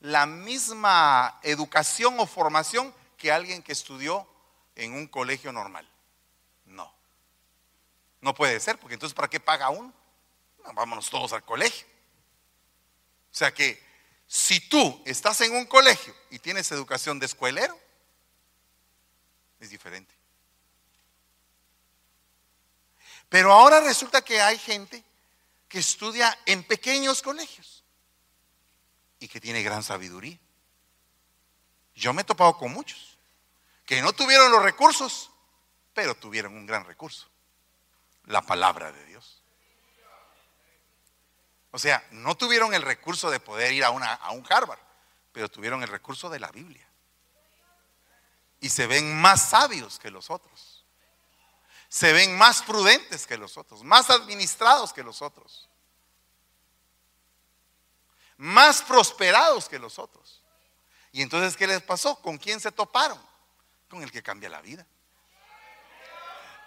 [0.00, 4.26] la misma educación o formación que alguien que estudió
[4.76, 5.86] en un colegio normal.
[6.64, 9.92] No puede ser, porque entonces ¿para qué paga uno?
[10.72, 11.86] vámonos todos al colegio.
[13.30, 13.91] O sea que
[14.32, 17.78] si tú estás en un colegio y tienes educación de escuelero,
[19.60, 20.14] es diferente.
[23.28, 25.04] Pero ahora resulta que hay gente
[25.68, 27.84] que estudia en pequeños colegios
[29.18, 30.38] y que tiene gran sabiduría.
[31.94, 33.18] Yo me he topado con muchos
[33.84, 35.28] que no tuvieron los recursos
[35.94, 37.28] pero tuvieron un gran recurso,
[38.24, 39.41] la palabra de Dios.
[41.72, 44.78] O sea, no tuvieron el recurso de poder ir a, un Harvard,
[45.32, 46.86] pero tuvieron el recurso de la Biblia.
[48.60, 50.84] Y se ven más sabios que los otros.
[51.88, 55.68] Se ven más prudentes que los otros, más administrados que los otros.
[58.36, 60.42] Más prosperados que los otros.
[61.10, 62.20] Y entonces, ¿qué les pasó?
[62.20, 63.20] ¿Con quién se toparon?
[63.88, 64.86] Con el que cambia la vida.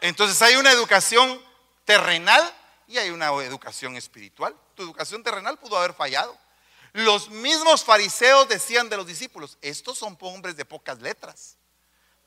[0.02, 1.40] Entonces hay una educación
[1.84, 2.54] terrenal
[2.88, 4.56] y hay una educación espiritual.
[4.76, 6.38] Tu educación terrenal pudo haber fallado.
[6.94, 11.58] Los mismos fariseos decían de los discípulos, estos son hombres de pocas letras,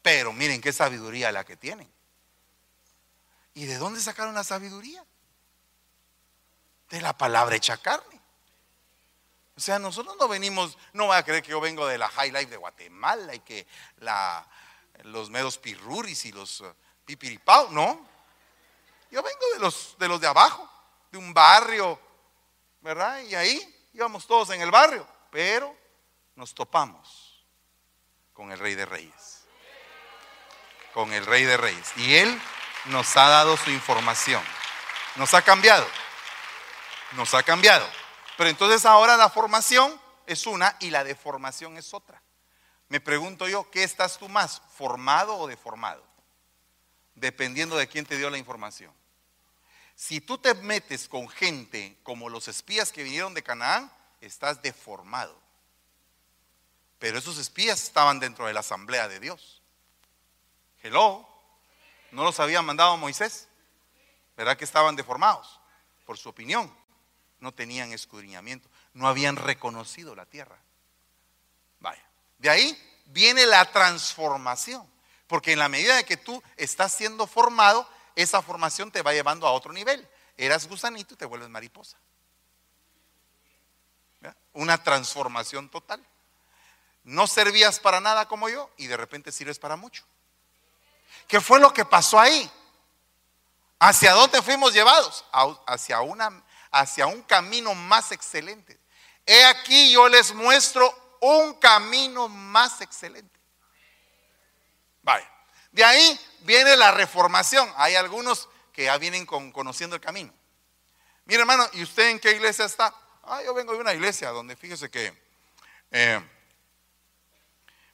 [0.03, 1.91] pero miren qué sabiduría la que tienen.
[3.55, 5.05] ¿Y de dónde sacaron la sabiduría?
[6.91, 8.21] De la palabra hecha carne.
[9.57, 12.31] O sea, nosotros no venimos, no va a creer que yo vengo de la High
[12.31, 14.47] Life de Guatemala y que la,
[15.03, 16.73] los medos pirruris y los uh,
[17.05, 18.07] pipiripao, no.
[19.11, 20.69] Yo vengo de los, de los de abajo,
[21.11, 22.01] de un barrio,
[22.81, 23.21] ¿verdad?
[23.23, 25.75] Y ahí íbamos todos en el barrio, pero
[26.35, 27.45] nos topamos
[28.33, 29.45] con el Rey de Reyes.
[30.95, 31.93] Con el Rey de Reyes.
[31.97, 32.41] Y Él
[32.87, 34.43] nos ha dado su información.
[35.17, 35.87] Nos ha cambiado.
[37.13, 37.89] Nos ha cambiado.
[38.37, 42.23] Pero entonces ahora la formación es una y la deformación es otra.
[42.89, 46.08] Me pregunto yo, ¿qué estás tú más, formado o deformado?
[47.21, 48.93] Dependiendo de quién te dio la información.
[49.95, 53.91] Si tú te metes con gente como los espías que vinieron de Canaán,
[54.21, 55.37] estás deformado.
[56.99, 59.61] Pero esos espías estaban dentro de la asamblea de Dios.
[60.83, 61.29] Hello,
[62.13, 63.49] no los había mandado Moisés.
[64.37, 65.61] ¿Verdad que estaban deformados?
[66.07, 66.73] Por su opinión.
[67.41, 68.69] No tenían escudriñamiento.
[68.95, 70.59] No habían reconocido la tierra.
[71.81, 72.05] Vaya.
[72.39, 74.89] De ahí viene la transformación.
[75.29, 79.47] Porque en la medida de que tú estás siendo formado, esa formación te va llevando
[79.47, 80.09] a otro nivel.
[80.37, 81.97] Eras gusanito y te vuelves mariposa.
[84.55, 86.05] Una transformación total.
[87.05, 90.05] No servías para nada como yo y de repente sirves para mucho.
[91.29, 92.51] ¿Qué fue lo que pasó ahí?
[93.79, 95.25] ¿Hacia dónde fuimos llevados?
[95.67, 98.79] Hacia, una, hacia un camino más excelente.
[99.25, 103.38] He aquí yo les muestro un camino más excelente.
[105.73, 107.71] De ahí viene la reformación.
[107.77, 110.33] Hay algunos que ya vienen conociendo el camino.
[111.25, 112.95] Mire hermano, ¿y usted en qué iglesia está?
[113.23, 115.13] Ah, yo vengo de una iglesia donde fíjese que,
[115.91, 116.21] eh,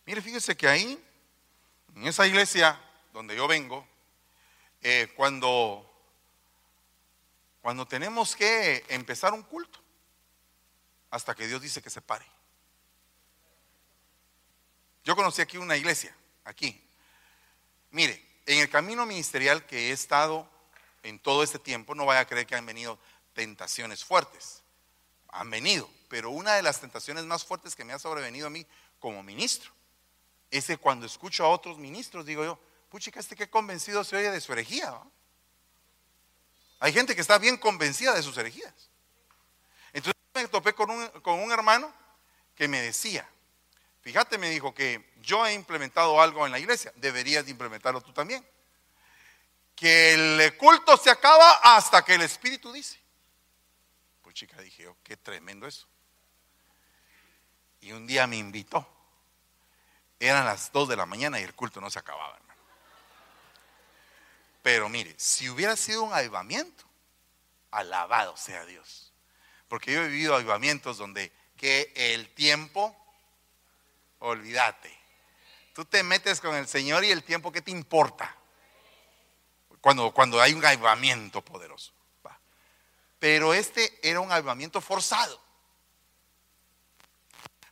[0.06, 1.04] mire, fíjese que ahí,
[1.96, 2.80] en esa iglesia
[3.12, 3.86] donde yo vengo,
[4.82, 5.90] eh, cuando,
[7.60, 9.80] cuando tenemos que empezar un culto,
[11.10, 12.26] hasta que Dios dice que se pare.
[15.04, 16.80] Yo conocí aquí una iglesia, aquí,
[17.94, 20.50] Mire, en el camino ministerial que he estado
[21.04, 22.98] en todo este tiempo, no vaya a creer que han venido
[23.34, 24.64] tentaciones fuertes.
[25.28, 28.66] Han venido, pero una de las tentaciones más fuertes que me ha sobrevenido a mí
[28.98, 29.70] como ministro
[30.50, 34.32] es que cuando escucho a otros ministros, digo yo, puchica, este que convencido se oye
[34.32, 35.00] de su herejía.
[36.80, 38.74] Hay gente que está bien convencida de sus herejías.
[39.92, 41.94] Entonces me topé con un, con un hermano
[42.56, 43.28] que me decía,
[44.04, 48.46] Fíjate, me dijo que yo he implementado algo en la iglesia, deberías implementarlo tú también.
[49.74, 53.00] Que el culto se acaba hasta que el Espíritu dice.
[54.20, 55.88] Pues chica, dije, oh, qué tremendo eso.
[57.80, 58.86] Y un día me invitó.
[60.20, 62.60] Eran las 2 de la mañana y el culto no se acababa, hermano.
[64.62, 66.84] Pero mire, si hubiera sido un avivamiento,
[67.70, 69.14] alabado sea Dios.
[69.66, 73.03] Porque yo he vivido avivamientos donde que el tiempo
[74.24, 74.96] olvídate.
[75.72, 78.34] Tú te metes con el Señor y el tiempo que te importa.
[79.80, 81.92] Cuando, cuando hay un avivamiento poderoso.
[83.18, 85.40] Pero este era un avivamiento forzado.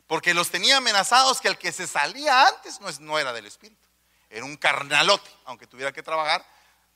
[0.07, 3.81] Porque los tenía amenazados que el que se salía antes no, no era del Espíritu.
[4.29, 6.45] Era un carnalote, aunque tuviera que trabajar.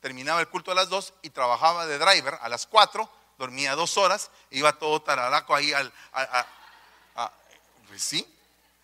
[0.01, 3.97] Terminaba el culto a las dos y trabajaba de driver a las cuatro, dormía dos
[3.97, 5.91] horas, iba todo tararaco ahí al...
[7.88, 8.37] pues sí,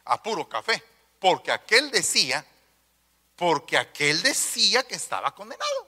[0.05, 0.83] a puro café,
[1.19, 2.45] porque aquel decía,
[3.35, 5.87] porque aquel decía que estaba condenado.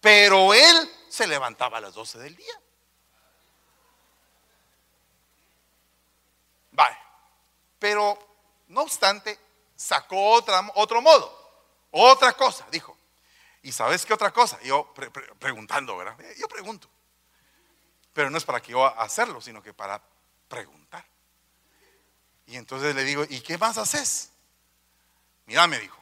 [0.00, 2.60] Pero él se levantaba a las 12 del día.
[6.72, 6.96] Vale.
[7.78, 8.18] Pero,
[8.68, 9.38] no obstante,
[9.74, 11.36] sacó otra, otro modo,
[11.90, 12.96] otra cosa, dijo.
[13.62, 14.60] ¿Y sabes qué otra cosa?
[14.62, 14.94] Yo
[15.38, 16.16] preguntando, ¿verdad?
[16.38, 16.88] Yo pregunto.
[18.12, 20.02] Pero no es para que yo hacerlo, sino que para
[20.48, 21.04] preguntar.
[22.50, 24.32] Y entonces le digo, ¿y qué más haces?
[25.46, 25.96] Mira, me dijo,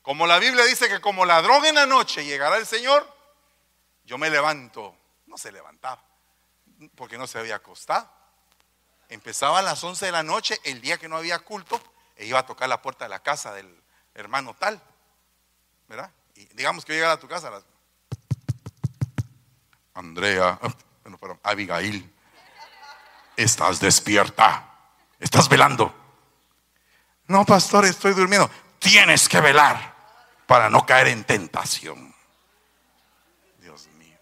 [0.00, 3.06] Como la Biblia dice que como ladrón en la noche llegará el Señor,
[4.04, 4.96] yo me levanto.
[5.26, 6.02] No se levantaba,
[6.96, 8.10] porque no se había acostado.
[9.10, 11.78] Empezaba a las 11 de la noche, el día que no había culto,
[12.16, 13.84] e iba a tocar la puerta de la casa del
[14.14, 14.80] hermano tal.
[15.88, 16.10] ¿Verdad?
[16.36, 17.52] Y digamos que yo llegara a tu casa.
[19.92, 20.58] Andrea,
[21.02, 22.10] bueno, pero Abigail,
[23.36, 24.69] estás despierta,
[25.20, 25.94] estás velando.
[27.28, 28.50] No, pastor, estoy durmiendo.
[28.78, 29.94] Tienes que velar
[30.46, 32.12] para no caer en tentación.
[33.58, 34.18] Dios mío.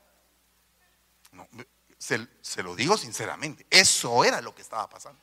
[1.97, 5.23] se, se lo digo sinceramente, eso era lo que estaba pasando.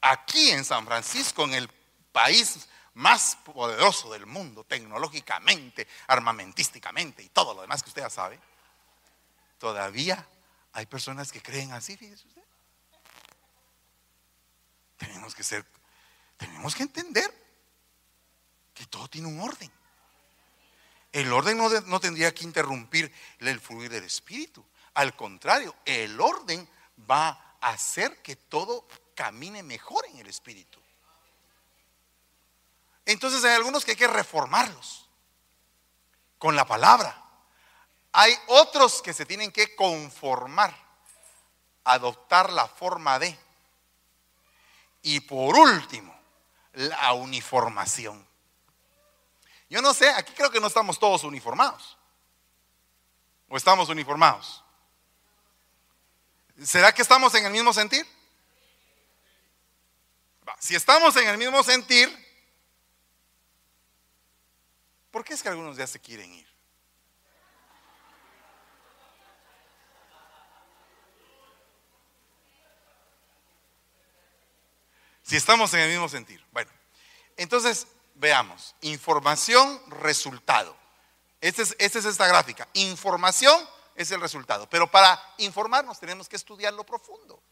[0.00, 1.68] Aquí en San Francisco, en el
[2.10, 8.40] país más poderoso del mundo, tecnológicamente, armamentísticamente y todo lo demás que usted ya sabe,
[9.58, 10.26] todavía
[10.72, 12.42] hay personas que creen así, fíjese usted.
[14.98, 15.64] Tenemos que ser,
[16.36, 17.32] tenemos que entender
[18.74, 19.72] que todo tiene un orden.
[21.12, 24.64] El orden no, no tendría que interrumpir el fluir del espíritu.
[24.94, 26.68] Al contrario, el orden
[27.10, 30.78] va a hacer que todo camine mejor en el espíritu.
[33.06, 35.08] Entonces hay algunos que hay que reformarlos
[36.38, 37.24] con la palabra.
[38.12, 40.76] Hay otros que se tienen que conformar,
[41.84, 43.38] adoptar la forma de.
[45.02, 46.18] Y por último,
[46.72, 48.26] la uniformación.
[49.70, 51.96] Yo no sé, aquí creo que no estamos todos uniformados.
[53.48, 54.64] ¿O estamos uniformados?
[56.62, 58.06] ¿Será que estamos en el mismo sentir?
[60.58, 62.08] Si estamos en el mismo sentir,
[65.10, 66.57] ¿por qué es que algunos ya se quieren ir?
[75.28, 76.42] Si estamos en el mismo sentir.
[76.52, 76.70] Bueno,
[77.36, 78.74] entonces veamos.
[78.80, 80.74] Información, resultado.
[81.42, 82.66] Esta es, esta es esta gráfica.
[82.72, 83.54] Información
[83.94, 84.66] es el resultado.
[84.70, 87.42] Pero para informarnos tenemos que estudiar lo profundo.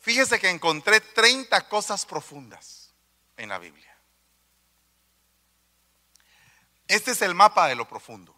[0.00, 2.92] Fíjese que encontré 30 cosas profundas
[3.36, 3.96] en la Biblia.
[6.88, 8.34] Este es el mapa de lo profundo.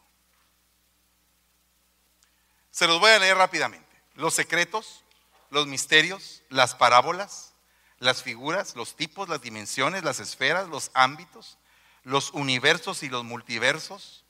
[2.71, 3.97] Se los voy a leer rápidamente.
[4.17, 5.06] Los secretos,
[5.51, 7.53] los misterios, las parábolas,
[7.99, 11.59] las figuras, los tipos, las dimensiones, las esferas, los ámbitos,
[12.05, 14.25] los universos y los multiversos,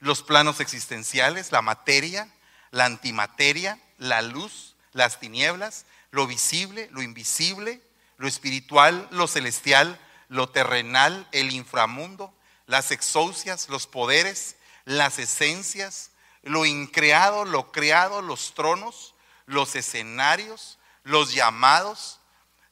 [0.00, 2.32] los planos existenciales, la materia,
[2.70, 7.82] la antimateria, la luz, las tinieblas, lo visible, lo invisible,
[8.16, 9.98] lo espiritual, lo celestial,
[10.28, 12.32] lo terrenal, el inframundo,
[12.66, 16.10] las exousias, los poderes, las esencias,
[16.42, 19.14] lo increado, lo creado, los tronos,
[19.48, 22.20] los escenarios, los llamados,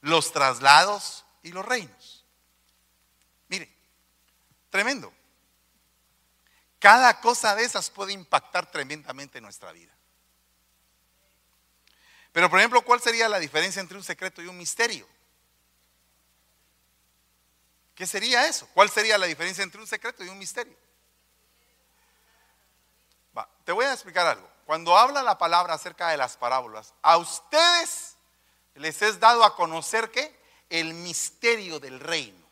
[0.01, 2.23] los traslados y los reinos.
[3.47, 3.69] Mire,
[4.69, 5.11] tremendo.
[6.79, 9.91] Cada cosa de esas puede impactar tremendamente nuestra vida.
[12.31, 15.07] Pero, por ejemplo, ¿cuál sería la diferencia entre un secreto y un misterio?
[17.95, 18.67] ¿Qué sería eso?
[18.75, 20.77] ¿Cuál sería la diferencia entre un secreto y un misterio?
[23.65, 24.56] te voy a explicar algo.
[24.67, 28.17] Cuando habla la palabra acerca de las parábolas, a ustedes
[28.75, 30.37] les es dado a conocer que
[30.69, 32.45] el misterio del reino.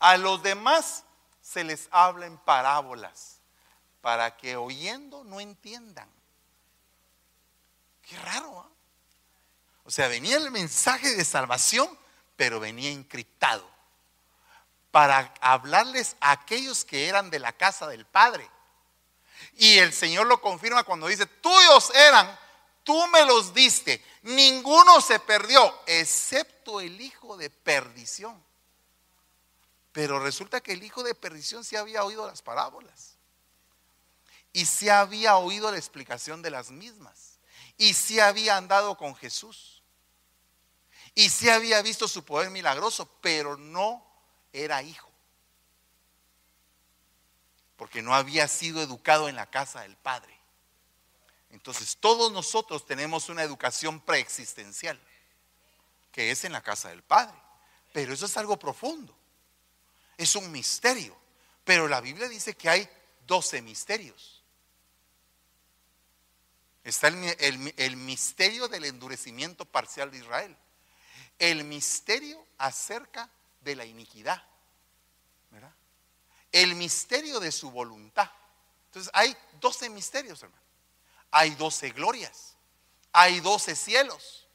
[0.00, 1.04] A los demás
[1.40, 3.38] se les habla en parábolas
[4.00, 6.08] para que oyendo no entiendan.
[8.02, 8.58] Qué raro.
[8.58, 8.68] ¿ah?
[9.84, 11.88] O sea, venía el mensaje de salvación,
[12.34, 13.64] pero venía encriptado
[14.90, 18.50] para hablarles a aquellos que eran de la casa del Padre.
[19.56, 22.38] Y el Señor lo confirma cuando dice, tuyos eran,
[22.84, 28.42] tú me los diste, ninguno se perdió, excepto el hijo de perdición.
[29.92, 33.14] Pero resulta que el hijo de perdición sí había oído las parábolas.
[34.52, 37.38] Y sí había oído la explicación de las mismas.
[37.78, 39.82] Y sí había andado con Jesús.
[41.14, 44.06] Y sí había visto su poder milagroso, pero no
[44.52, 45.05] era hijo
[47.76, 50.34] porque no había sido educado en la casa del Padre.
[51.50, 55.00] Entonces todos nosotros tenemos una educación preexistencial,
[56.10, 57.36] que es en la casa del Padre.
[57.92, 59.16] Pero eso es algo profundo,
[60.16, 61.16] es un misterio.
[61.64, 62.88] Pero la Biblia dice que hay
[63.26, 64.42] doce misterios.
[66.84, 70.56] Está el, el misterio del endurecimiento parcial de Israel,
[71.38, 73.28] el misterio acerca
[73.60, 74.42] de la iniquidad
[76.62, 78.30] el misterio de su voluntad.
[78.86, 80.62] Entonces hay 12 misterios, hermano.
[81.30, 82.56] Hay 12 glorias.
[83.12, 84.48] Hay 12 cielos.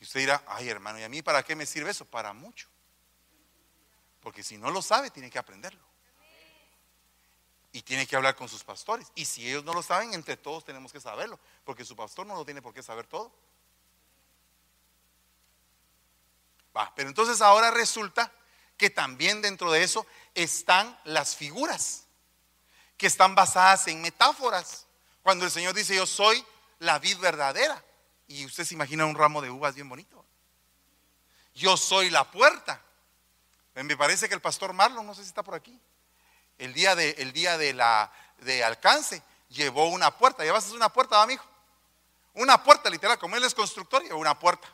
[0.00, 2.06] Y usted dirá, ay hermano, ¿y a mí para qué me sirve eso?
[2.06, 2.66] Para mucho.
[4.22, 5.86] Porque si no lo sabe, tiene que aprenderlo.
[7.72, 9.12] Y tiene que hablar con sus pastores.
[9.14, 11.38] Y si ellos no lo saben, entre todos tenemos que saberlo.
[11.64, 13.30] Porque su pastor no lo tiene por qué saber todo.
[16.74, 18.32] Va, pero entonces ahora resulta
[18.78, 22.04] que también dentro de eso están las figuras,
[22.96, 24.86] que están basadas en metáforas.
[25.22, 26.42] Cuando el Señor dice, yo soy
[26.78, 27.84] la vid verdadera.
[28.28, 30.24] Y usted se imagina un ramo de uvas bien bonito.
[31.54, 32.80] Yo soy la puerta.
[33.74, 35.78] Me parece que el pastor Marlon, no sé si está por aquí,
[36.58, 40.44] el día de, el día de, la, de alcance, llevó una puerta.
[40.44, 41.42] ¿Llevaste una puerta, amigo?
[42.34, 44.68] Una puerta, literal, como él es constructor, llevó una puerta.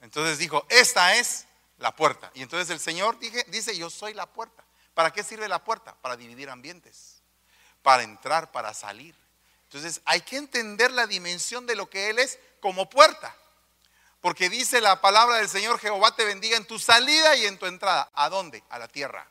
[0.00, 1.46] Entonces dijo, esta es
[1.80, 2.30] la puerta.
[2.34, 4.62] Y entonces el Señor dice, yo soy la puerta.
[4.94, 5.94] ¿Para qué sirve la puerta?
[5.96, 7.22] Para dividir ambientes,
[7.82, 9.16] para entrar, para salir.
[9.64, 13.34] Entonces hay que entender la dimensión de lo que Él es como puerta.
[14.20, 17.64] Porque dice la palabra del Señor, Jehová te bendiga en tu salida y en tu
[17.64, 18.10] entrada.
[18.14, 18.62] ¿A dónde?
[18.68, 19.26] A la tierra.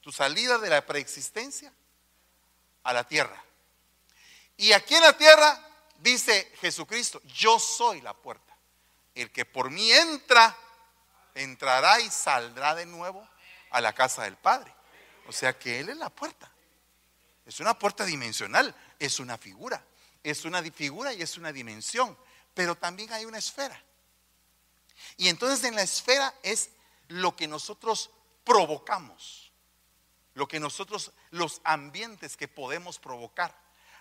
[0.00, 1.72] Tu salida de la preexistencia
[2.84, 3.42] a la tierra.
[4.56, 5.60] Y aquí en la tierra
[5.98, 8.56] dice Jesucristo, yo soy la puerta.
[9.16, 10.56] El que por mí entra,
[11.36, 13.26] entrará y saldrá de nuevo
[13.70, 14.74] a la casa del Padre.
[15.28, 16.50] O sea que Él es la puerta.
[17.44, 19.84] Es una puerta dimensional es una figura.
[20.22, 22.16] Es una figura y es una dimensión.
[22.54, 23.80] Pero también hay una esfera.
[25.16, 26.70] Y entonces en la esfera es
[27.08, 28.10] lo que nosotros
[28.44, 29.52] provocamos.
[30.34, 33.56] Lo que nosotros, los ambientes que podemos provocar.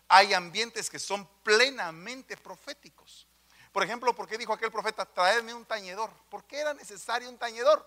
[0.08, 3.28] Hay ambientes que son plenamente proféticos.
[3.76, 6.10] Por ejemplo, ¿por qué dijo aquel profeta, traedme un tañedor?
[6.30, 7.86] ¿Por qué era necesario un tañedor?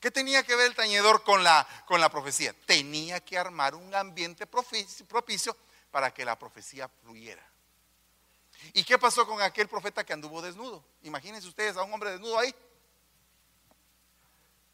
[0.00, 2.52] ¿Qué tenía que ver el tañedor con la, con la profecía?
[2.66, 5.56] Tenía que armar un ambiente propicio
[5.92, 7.48] para que la profecía fluyera.
[8.72, 10.84] ¿Y qué pasó con aquel profeta que anduvo desnudo?
[11.02, 12.52] Imagínense ustedes a un hombre desnudo ahí.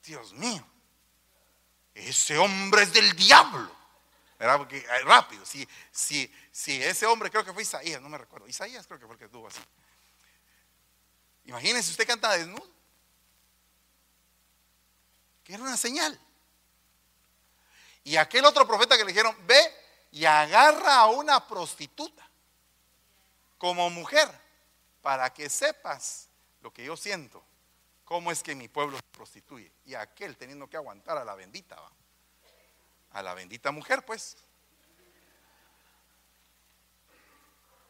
[0.07, 0.67] Dios mío,
[1.93, 3.71] ese hombre es del diablo.
[4.39, 4.57] ¿Verdad?
[4.57, 8.49] Porque eh, rápido, si, si, si ese hombre creo que fue Isaías, no me recuerdo.
[8.49, 9.61] Isaías creo que fue el que estuvo así.
[11.45, 12.71] Imagínense usted canta desnudo.
[15.45, 16.19] Que era una señal.
[18.05, 19.61] Y aquel otro profeta que le dijeron, ve
[20.11, 22.29] y agarra a una prostituta
[23.59, 24.29] como mujer
[25.03, 26.29] para que sepas
[26.61, 27.45] lo que yo siento,
[28.05, 29.73] cómo es que mi pueblo se prostituye.
[29.85, 31.77] Y aquel teniendo que aguantar a la bendita,
[33.13, 34.37] a la bendita mujer, pues.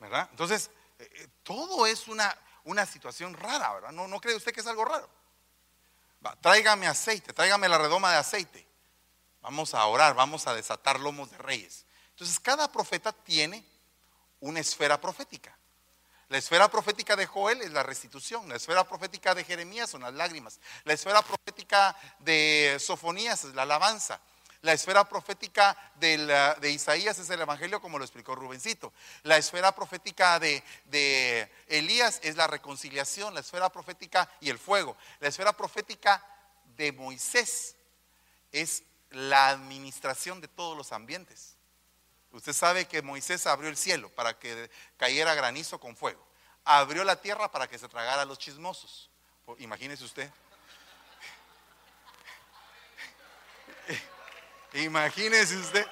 [0.00, 0.28] ¿Verdad?
[0.30, 3.92] Entonces, eh, eh, todo es una, una situación rara, ¿verdad?
[3.92, 5.08] ¿No, ¿No cree usted que es algo raro?
[6.24, 8.66] Va, tráigame aceite, tráigame la redoma de aceite.
[9.40, 11.84] Vamos a orar, vamos a desatar lomos de reyes.
[12.10, 13.64] Entonces, cada profeta tiene
[14.40, 15.56] una esfera profética.
[16.28, 20.14] La esfera profética de Joel es la restitución, la esfera profética de Jeremías son las
[20.14, 24.18] lágrimas, la esfera profética de Sofonías es la alabanza,
[24.62, 28.92] la esfera profética de, Isaías es el Evangelio, como lo explicó Rubencito.
[29.24, 34.96] La esfera profética de, Elías es la reconciliación, la esfera profética y el fuego.
[35.18, 36.24] La esfera profética
[36.76, 37.74] de Moisés
[38.52, 41.56] es la administración de todos los ambientes.
[42.30, 46.24] Usted sabe que Moisés abrió el cielo para que cayera granizo con fuego.
[46.64, 49.10] Abrió la tierra para que se tragara a los chismosos.
[49.58, 50.30] Imagínese usted.
[54.74, 55.86] Imagínese usted.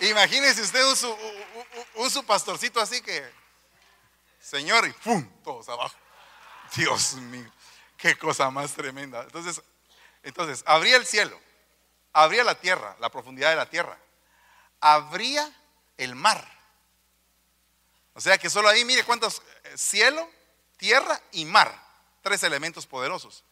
[0.00, 0.84] Imagínese usted
[1.94, 3.24] un su, pastorcito así que,
[4.40, 5.26] Señor, y ¡pum!
[5.42, 5.96] Todos abajo.
[6.74, 7.50] Dios mío,
[7.96, 9.22] qué cosa más tremenda.
[9.22, 9.62] Entonces,
[10.22, 11.40] entonces, abría el cielo,
[12.12, 13.98] abría la tierra, la profundidad de la tierra,
[14.80, 15.50] abría
[15.96, 16.46] el mar.
[18.12, 20.28] O sea que solo ahí, mire cuántos, eh, cielo,
[20.76, 21.72] tierra y mar,
[22.22, 23.44] tres elementos poderosos.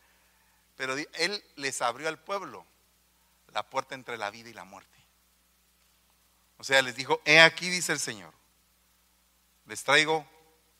[0.76, 2.66] Pero Él les abrió al pueblo
[3.52, 4.90] la puerta entre la vida y la muerte.
[6.58, 8.32] O sea, les dijo, he aquí, dice el Señor,
[9.66, 10.26] les traigo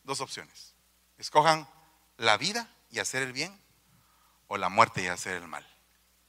[0.03, 0.75] dos opciones.
[1.19, 1.69] Escojan
[2.17, 3.59] la vida y hacer el bien
[4.49, 5.67] o la muerte y hacer el mal.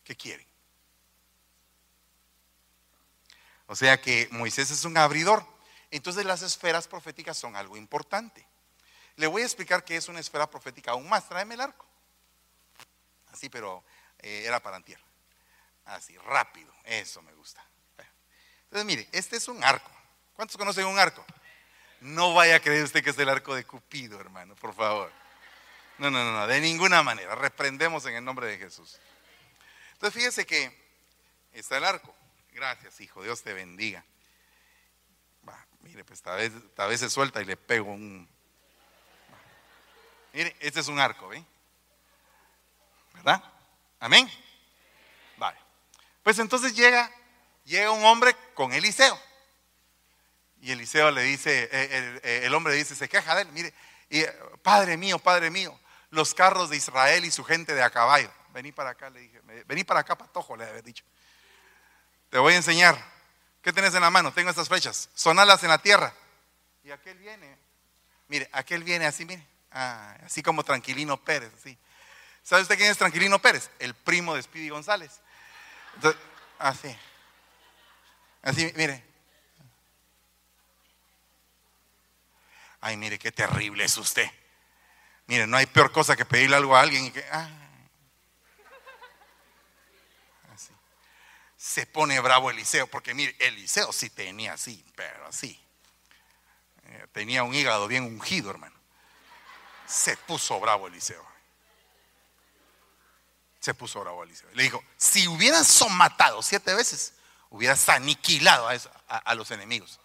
[0.04, 0.46] ¿Qué quieren?
[3.68, 5.46] O sea que Moisés es un abridor.
[5.92, 8.46] Entonces las esferas proféticas son algo importante.
[9.16, 11.28] Le voy a explicar qué es una esfera profética aún más.
[11.28, 11.86] Tráeme el arco.
[13.36, 13.84] Así, pero
[14.20, 15.04] eh, era para tierra.
[15.84, 16.74] Así, rápido.
[16.86, 17.62] Eso me gusta.
[18.64, 19.92] Entonces, mire, este es un arco.
[20.38, 21.26] ¿Cuántos conocen un arco?
[22.00, 25.12] No vaya a creer usted que es el arco de Cupido, hermano, por favor.
[25.98, 27.36] No, no, no, no, de ninguna manera.
[27.36, 28.98] Reprendemos en el nombre de Jesús.
[29.94, 30.74] Entonces fíjese que
[31.52, 32.16] está el arco.
[32.54, 33.22] Gracias, hijo.
[33.22, 34.04] Dios te bendiga.
[35.82, 38.28] Mire, pues tal vez, tal vez se suelta y le pego un...
[40.34, 41.44] Mire, este es un arco, ¿ve?
[43.16, 43.44] ¿Verdad?
[44.00, 44.30] Amén.
[45.38, 45.58] Vale.
[46.24, 47.12] Pues entonces llega,
[47.64, 49.20] llega un hombre con Eliseo.
[50.62, 53.74] Y Eliseo le dice, eh, eh, el, hombre le dice, se queja de él, mire,
[54.10, 54.24] y,
[54.64, 55.78] padre mío, padre mío,
[56.10, 58.32] los carros de Israel y su gente de a caballo.
[58.54, 61.04] Vení para acá, le dije, vení para acá, patojo, le había dicho.
[62.30, 62.98] Te voy a enseñar.
[63.62, 64.32] ¿Qué tenés en la mano?
[64.32, 65.10] Tengo estas flechas.
[65.14, 66.14] Sonalas en la tierra.
[66.84, 67.58] Y aquel viene.
[68.28, 69.46] Mire, aquel viene así, mire.
[69.72, 71.78] Ah, así como Tranquilino Pérez, así.
[72.46, 73.72] ¿Sabe usted quién es Tranquilino Pérez?
[73.80, 75.20] El primo de Speedy González.
[76.60, 76.96] así.
[78.44, 79.04] Así, mire.
[82.82, 84.30] Ay, mire, qué terrible es usted.
[85.26, 87.26] Mire, no hay peor cosa que pedirle algo a alguien y que...
[87.32, 87.50] Ah.
[90.54, 90.72] Así.
[91.58, 95.60] Se pone bravo Eliseo, porque mire, Eliseo sí tenía así, pero así.
[96.84, 98.76] Eh, tenía un hígado bien ungido, hermano.
[99.88, 101.35] Se puso bravo Eliseo.
[103.66, 104.48] Se puso bravo Eliseo.
[104.54, 107.14] Le dijo, si hubieras matado siete veces,
[107.50, 108.70] hubieras aniquilado
[109.08, 110.00] a los enemigos.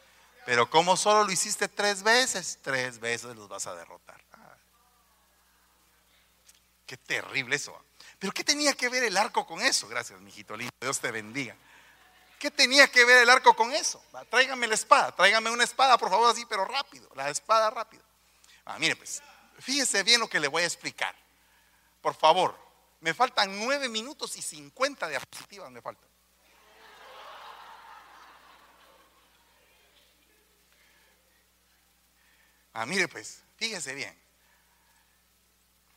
[0.46, 4.18] Pero como solo lo hiciste tres veces, tres veces los vas a derrotar.
[6.86, 7.78] Qué terrible eso.
[8.18, 9.86] Pero ¿qué tenía que ver el arco con eso?
[9.88, 10.72] Gracias, mijito lindo.
[10.80, 11.54] Dios te bendiga.
[12.38, 14.02] ¿Qué tenía que ver el arco con eso?
[14.30, 17.11] Tráigame la espada, tráigame una espada, por favor, así, pero rápido.
[17.14, 18.02] La espada rápido.
[18.64, 19.22] Ah, mire, pues,
[19.58, 21.14] fíjese bien lo que le voy a explicar.
[22.00, 22.70] Por favor,
[23.01, 26.09] me faltan nueve minutos y cincuenta diapositivas me faltan.
[32.72, 34.16] Ah, mire pues, fíjese bien.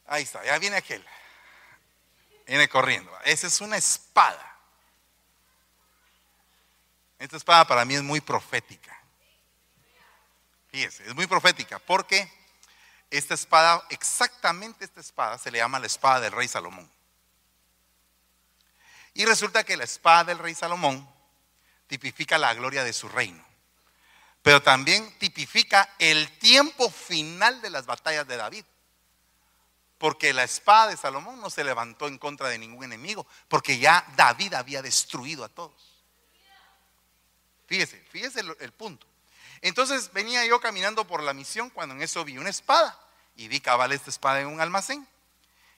[0.05, 1.05] Ahí está, ya viene aquel.
[2.47, 3.11] Viene corriendo.
[3.23, 4.49] Esa es una espada.
[7.19, 8.99] Esta espada para mí es muy profética.
[10.67, 12.29] Fíjese, es muy profética porque
[13.17, 16.89] esta espada, exactamente esta espada, se le llama la espada del rey Salomón.
[19.13, 21.07] Y resulta que la espada del rey Salomón
[21.87, 23.43] tipifica la gloria de su reino
[24.43, 28.65] pero también tipifica el tiempo final de las batallas de David.
[29.97, 34.05] Porque la espada de Salomón no se levantó en contra de ningún enemigo, porque ya
[34.17, 36.03] David había destruido a todos.
[37.67, 39.07] Fíjese, fíjese el, punto.
[39.61, 42.99] Entonces venía yo caminando por la misión cuando en eso vi una espada
[43.35, 45.07] y vi cabal esta espada en un almacén.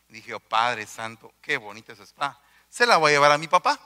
[0.07, 2.39] Dije, oh, Padre Santo, qué bonita esa espada.
[2.69, 3.79] Se la voy a llevar a mi papá.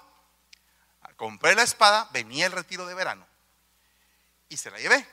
[1.16, 3.28] Compré la espada, venía el retiro de verano
[4.48, 5.06] y se la llevé.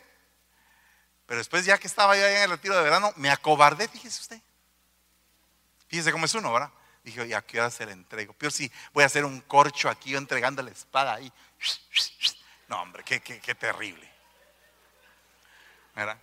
[1.27, 4.41] Pero después ya que estaba yo en el retiro de verano, me acobardé, fíjese usted.
[5.89, 6.71] Fíjese cómo es uno, ¿verdad?
[7.05, 8.35] Dije, ¿y a qué hora se la entrego?
[8.39, 11.33] Pero si voy a hacer un corcho aquí yo entregando la espada ahí.
[12.69, 14.13] No, hombre, qué, qué, terrible.
[15.95, 16.19] ¿Verdad?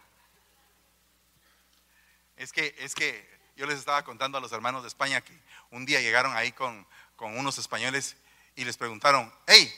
[2.43, 3.25] Es que, es que
[3.55, 5.31] yo les estaba contando a los hermanos de España que
[5.71, 6.85] un día llegaron ahí con,
[7.15, 8.17] con unos españoles
[8.57, 9.73] y les preguntaron, hey,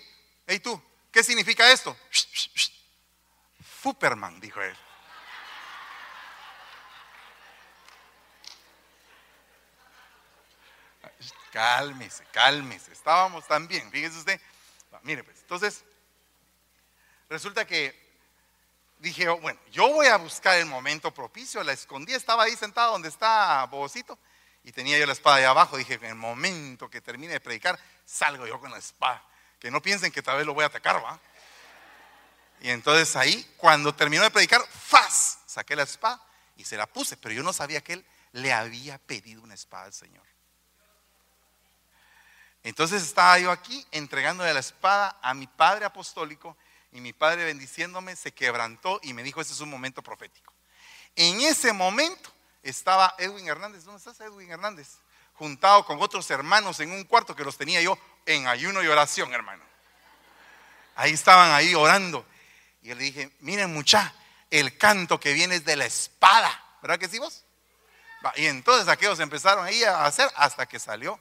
[0.48, 1.96] hey tú, ¿qué significa esto?
[3.84, 4.76] Superman, dijo él.
[11.52, 12.94] Cálmese, cálmese.
[12.94, 14.42] Estábamos tan bien, fíjese usted.
[15.04, 15.86] mire, pues, entonces,
[17.30, 18.05] resulta que
[19.06, 21.64] dije, oh, bueno, yo voy a buscar el momento propicio.
[21.64, 24.18] La escondí, estaba ahí sentado donde está Bobocito
[24.64, 25.78] y tenía yo la espada ahí abajo.
[25.78, 29.24] Dije, en el momento que termine de predicar, salgo yo con la espada.
[29.60, 31.20] Que no piensen que tal vez lo voy a atacar, ¿va?
[32.62, 35.40] Y entonces ahí, cuando terminó de predicar, ¡faz!
[35.46, 36.20] Saqué la espada
[36.58, 39.86] y se la puse, pero yo no sabía que él le había pedido una espada
[39.86, 40.26] al Señor.
[42.64, 46.58] Entonces estaba yo aquí entregándole la espada a mi padre apostólico
[46.96, 50.54] y mi padre bendiciéndome se quebrantó y me dijo, ese es un momento profético.
[51.18, 52.32] En ese momento
[52.64, 54.88] estaba Edwin Hernández, ¿dónde estás Edwin Hernández?
[55.34, 59.34] Juntado con otros hermanos en un cuarto que los tenía yo en ayuno y oración,
[59.34, 59.62] hermano.
[60.96, 62.26] Ahí estaban ahí orando
[62.82, 64.16] y le dije, miren mucha,
[64.50, 66.78] el canto que viene es de la espada.
[66.82, 67.44] ¿Verdad que sí vos?
[68.38, 71.20] Y entonces aquellos empezaron ahí a hacer hasta que salió.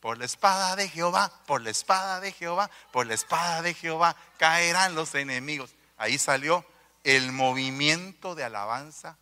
[0.00, 4.16] Por la espada de Jehová, por la espada de Jehová, por la espada de Jehová
[4.38, 5.74] caerán los enemigos.
[5.98, 6.64] Ahí salió
[7.04, 9.18] el movimiento de alabanza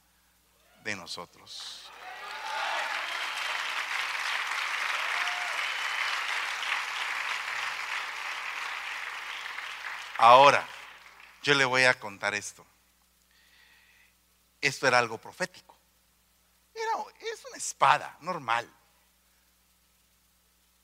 [0.85, 1.91] de nosotros.
[10.19, 10.67] Ahora,
[11.43, 12.67] yo le voy a contar esto.
[14.61, 15.77] Esto era algo profético.
[16.75, 18.69] es una espada normal.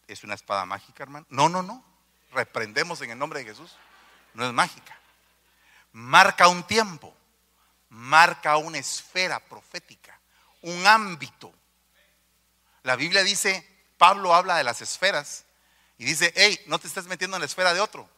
[0.07, 1.27] ¿Es una espada mágica, hermano?
[1.31, 1.85] No, no, no.
[2.33, 3.77] Reprendemos en el nombre de Jesús.
[4.35, 4.99] No es mágica.
[5.93, 7.15] marca un tiempo,
[7.89, 10.19] marca una esfera profética,
[10.63, 11.55] un ámbito.
[12.83, 15.45] La Biblia dice, Pablo habla de las esferas
[15.97, 18.09] y dice, hey, no te estés metiendo en la esfera de otro.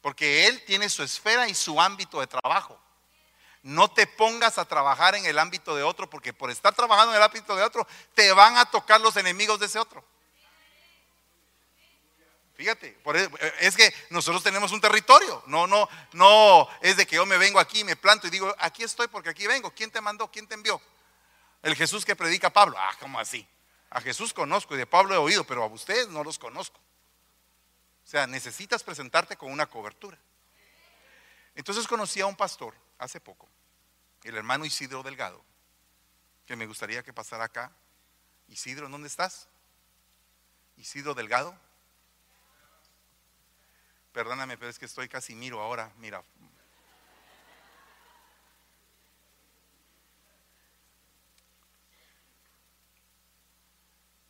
[0.00, 2.80] Porque él tiene su esfera y su ámbito de trabajo.
[3.66, 7.16] No te pongas a trabajar en el ámbito de otro, porque por estar trabajando en
[7.16, 10.04] el ámbito de otro, te van a tocar los enemigos de ese otro.
[12.54, 12.96] Fíjate,
[13.58, 15.42] es que nosotros tenemos un territorio.
[15.48, 18.84] No, no, no es de que yo me vengo aquí, me planto y digo, aquí
[18.84, 19.72] estoy porque aquí vengo.
[19.72, 20.30] ¿Quién te mandó?
[20.30, 20.80] ¿Quién te envió?
[21.60, 22.76] El Jesús que predica Pablo.
[22.78, 23.44] Ah, ¿cómo así?
[23.90, 26.78] A Jesús conozco y de Pablo he oído, pero a ustedes no los conozco.
[28.04, 30.16] O sea, necesitas presentarte con una cobertura.
[31.56, 33.48] Entonces conocí a un pastor hace poco,
[34.24, 35.44] el hermano Isidro Delgado,
[36.46, 37.72] que me gustaría que pasara acá.
[38.48, 39.48] Isidro, ¿dónde estás?
[40.76, 41.58] Isidro Delgado.
[44.12, 45.92] Perdóname, pero es que estoy casi miro ahora.
[45.98, 46.22] Mira.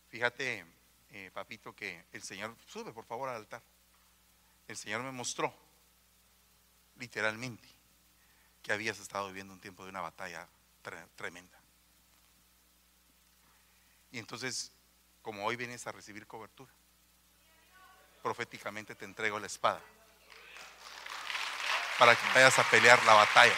[0.09, 0.65] Fíjate,
[1.11, 3.63] eh, papito, que el Señor, sube por favor al altar.
[4.67, 5.55] El Señor me mostró,
[6.97, 7.69] literalmente,
[8.67, 10.45] que habías estado viviendo un tiempo de una batalla
[11.15, 11.57] tremenda.
[14.11, 14.73] Y entonces,
[15.23, 16.73] como hoy vienes a recibir cobertura,
[18.25, 19.81] proféticamente te entrego la espada
[21.97, 23.55] para que vayas a pelear la batalla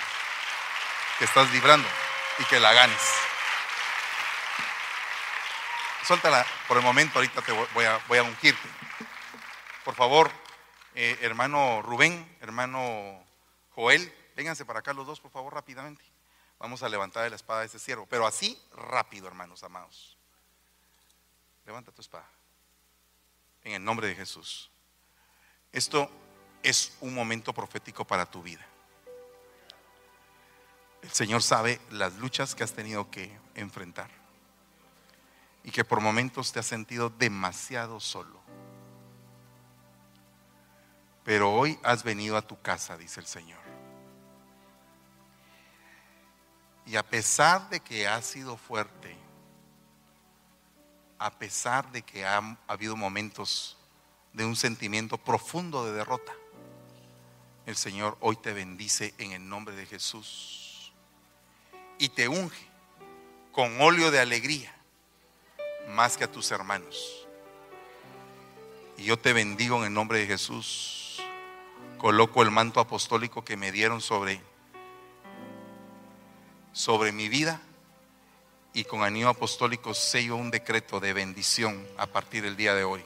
[1.19, 1.89] que estás librando
[2.41, 3.01] y que la ganes.
[6.07, 8.69] Suéltala por el momento, ahorita te voy a, voy a ungirte.
[9.87, 10.31] Por favor,
[10.95, 13.25] eh, hermano Rubén, hermano
[13.71, 16.05] Joel, vénganse para acá los dos, por favor, rápidamente.
[16.61, 20.17] Vamos a levantar la espada de ese siervo, pero así rápido, hermanos amados.
[21.67, 22.29] Levanta tu espada.
[23.65, 24.71] En el nombre de Jesús.
[25.73, 26.09] Esto
[26.63, 28.65] es un momento profético para tu vida.
[31.03, 34.09] El Señor sabe las luchas que has tenido que enfrentar
[35.65, 38.41] y que por momentos te has sentido demasiado solo.
[41.25, 43.78] Pero hoy has venido a tu casa, dice el Señor.
[46.89, 49.15] Y a pesar de que has sido fuerte,
[51.19, 53.77] a pesar de que ha, habido momentos
[54.33, 56.33] de un sentimiento profundo de derrota,
[57.67, 60.95] el Señor hoy te bendice en el nombre de Jesús
[61.99, 62.67] y te unge
[63.53, 64.75] con óleo de alegría
[65.91, 67.27] más que a tus hermanos.
[68.97, 71.23] Y yo te bendigo en el nombre de Jesús.
[71.99, 74.41] Coloco el manto apostólico que me dieron sobre
[76.79, 77.61] sobre mi vida
[78.73, 83.03] y con anillo apostólico sello un decreto de bendición a partir del día de hoy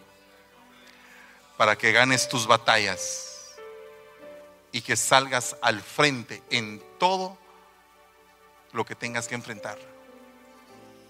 [1.57, 3.55] para que ganes tus batallas
[4.73, 7.39] y que salgas al frente en todo
[8.73, 9.79] lo que tengas que enfrentar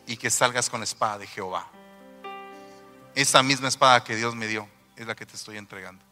[0.07, 1.69] y que salgas con la espada de Jehová.
[3.17, 6.05] Esa misma espada que Dios me dio es la que te estoy entregando.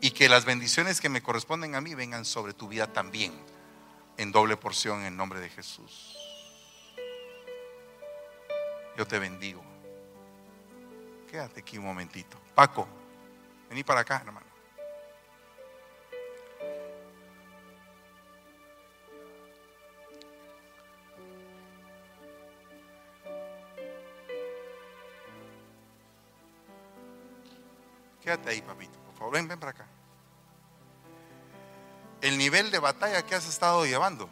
[0.00, 3.32] Y que las bendiciones que me corresponden a mí vengan sobre tu vida también,
[4.16, 6.16] en doble porción en nombre de Jesús.
[8.96, 9.62] Yo te bendigo.
[11.30, 12.36] Quédate aquí un momentito.
[12.54, 12.86] Paco,
[13.68, 14.52] vení para acá, hermano.
[28.22, 29.86] Quédate ahí, papito, por favor, ven, ven para acá.
[32.22, 34.30] El nivel de batalla que has estado llevando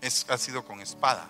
[0.00, 1.28] es, ha sido con espada.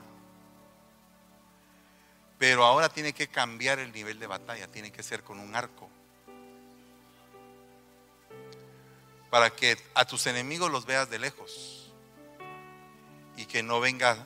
[2.39, 5.91] Pero ahora tiene que cambiar el nivel de batalla, tiene que ser con un arco.
[9.29, 11.93] Para que a tus enemigos los veas de lejos
[13.37, 14.25] y que no venga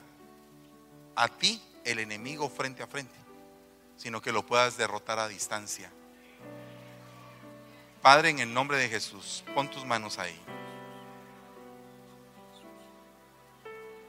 [1.15, 3.15] a ti el enemigo frente a frente,
[3.97, 5.91] sino que lo puedas derrotar a distancia.
[8.03, 10.39] Padre, en el nombre de Jesús, pon tus manos ahí.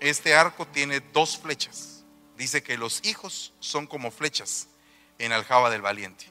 [0.03, 2.05] Este arco tiene dos flechas.
[2.37, 4.69] Dice que los hijos son como flechas
[5.19, 6.27] en aljaba del valiente.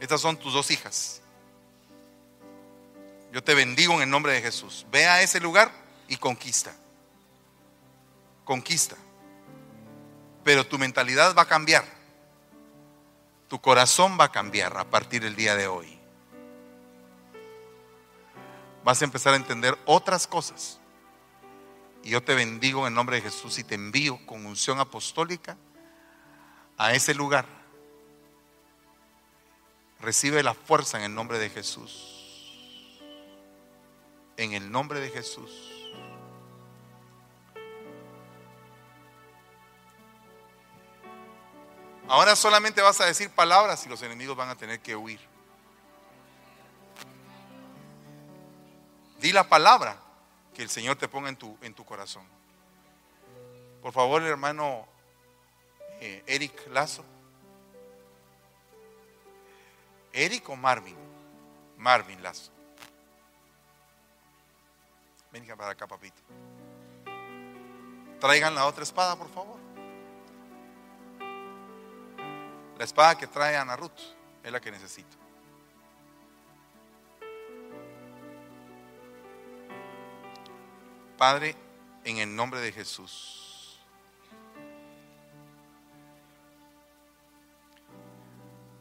[0.00, 1.20] Estas son tus dos hijas.
[3.32, 4.86] Yo te bendigo en el nombre de Jesús.
[4.90, 5.70] Ve a ese lugar
[6.08, 6.74] y conquista.
[8.44, 8.96] Conquista.
[10.42, 12.00] Pero tu mentalidad va a cambiar
[13.50, 15.98] tu corazón va a cambiar a partir del día de hoy.
[18.84, 20.79] Vas a empezar a entender otras cosas.
[22.02, 25.56] Y yo te bendigo en el nombre de Jesús y te envío con unción apostólica
[26.78, 27.44] a ese lugar.
[30.00, 32.98] Recibe la fuerza en el nombre de Jesús.
[34.38, 35.50] En el nombre de Jesús.
[42.08, 45.20] Ahora solamente vas a decir palabras y los enemigos van a tener que huir.
[49.20, 50.09] Di la palabra
[50.54, 52.24] que el Señor te ponga en tu, en tu corazón.
[53.82, 54.86] Por favor, hermano
[56.00, 57.04] eh, Eric Lazo.
[60.12, 60.96] Eric o Marvin.
[61.76, 62.50] Marvin Lazo.
[65.32, 66.20] Venga para acá, papito.
[68.18, 69.58] Traigan la otra espada, por favor.
[72.76, 74.00] La espada que trae Ana Ruth
[74.42, 75.16] es la que necesito.
[81.20, 81.54] Padre,
[82.04, 83.78] en el nombre de Jesús.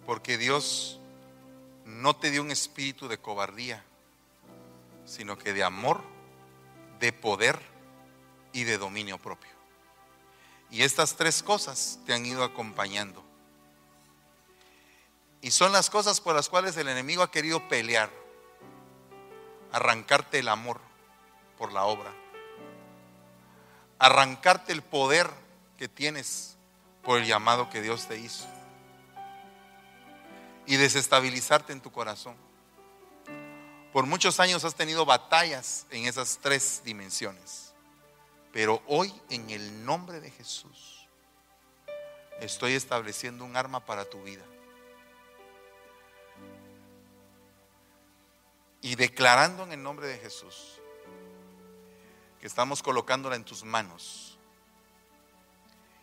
[0.06, 1.02] Porque Dios
[1.84, 3.84] no te dio un espíritu de cobardía,
[5.04, 6.02] sino que de amor,
[7.02, 7.60] de poder
[8.54, 9.52] y de dominio propio.
[10.72, 13.22] Y estas tres cosas te han ido acompañando.
[15.42, 18.10] Y son las cosas por las cuales el enemigo ha querido pelear,
[19.74, 20.80] arrancarte el amor
[21.58, 22.14] por la obra,
[24.00, 25.30] arrancarte el poder
[25.78, 26.56] que tienes
[27.04, 28.48] por el llamado que Dios te hizo
[30.66, 32.36] y desestabilizarte en tu corazón.
[33.92, 37.74] Por muchos años has tenido batallas en esas tres dimensiones,
[38.54, 41.08] pero hoy en el nombre de Jesús
[42.40, 44.46] estoy estableciendo un arma para tu vida.
[48.82, 50.80] Y declarando en el nombre de Jesús
[52.40, 54.38] que estamos colocándola en tus manos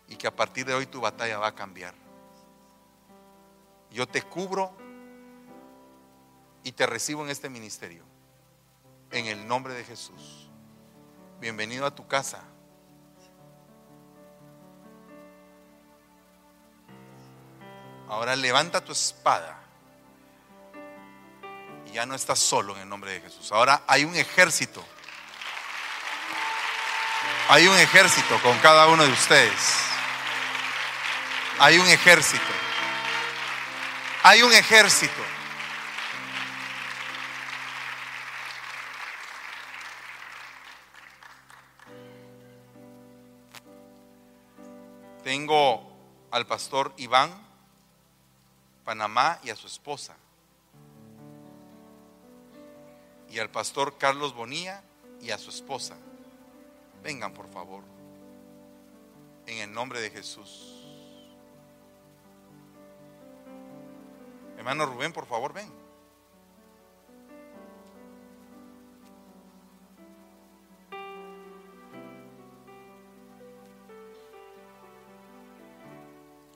[0.08, 1.94] y que a partir de hoy tu batalla va a cambiar.
[3.90, 4.72] Yo te cubro
[6.62, 8.04] y te recibo en este ministerio.
[9.10, 10.50] En el nombre de Jesús.
[11.40, 12.42] Bienvenido a tu casa.
[18.08, 19.60] Ahora levanta tu espada.
[21.86, 23.50] Y ya no estás solo en el nombre de Jesús.
[23.52, 24.84] Ahora hay un ejército.
[27.48, 29.76] Hay un ejército con cada uno de ustedes.
[31.60, 32.42] Hay un ejército.
[34.24, 35.22] Hay un ejército.
[45.22, 45.96] Tengo
[46.32, 47.30] al pastor Iván,
[48.84, 50.16] Panamá, y a su esposa.
[53.30, 54.82] Y al pastor Carlos Bonilla
[55.20, 55.96] y a su esposa.
[57.06, 57.84] Vengan, por favor.
[59.46, 60.84] En el nombre de Jesús.
[64.56, 65.70] Hermano Rubén, por favor, ven.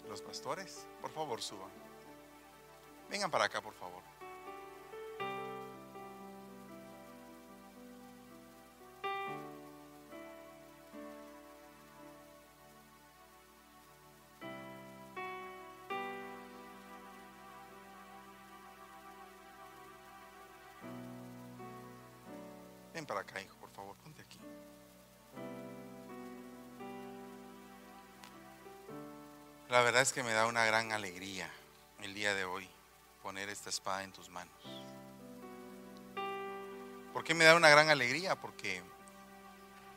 [0.08, 1.70] Los pastores, por favor, suban.
[3.08, 4.02] Vengan para acá, por favor.
[23.58, 24.38] Por favor, ponte aquí.
[29.68, 31.50] La verdad es que me da una gran alegría
[32.02, 32.68] el día de hoy
[33.22, 34.54] poner esta espada en tus manos.
[37.12, 38.40] ¿Por qué me da una gran alegría?
[38.40, 38.82] Porque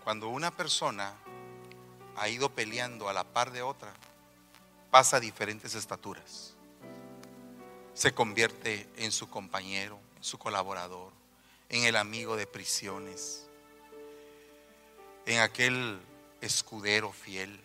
[0.04, 1.14] cuando una persona
[2.16, 3.94] ha ido peleando a la par de otra,
[4.90, 6.56] pasa diferentes estaturas.
[7.94, 11.14] Se convierte en su compañero, su colaborador,
[11.74, 13.48] en el amigo de prisiones,
[15.26, 16.00] en aquel
[16.40, 17.60] escudero fiel.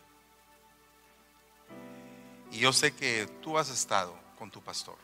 [2.50, 4.96] Y yo sé que tú has estado con tu pastor.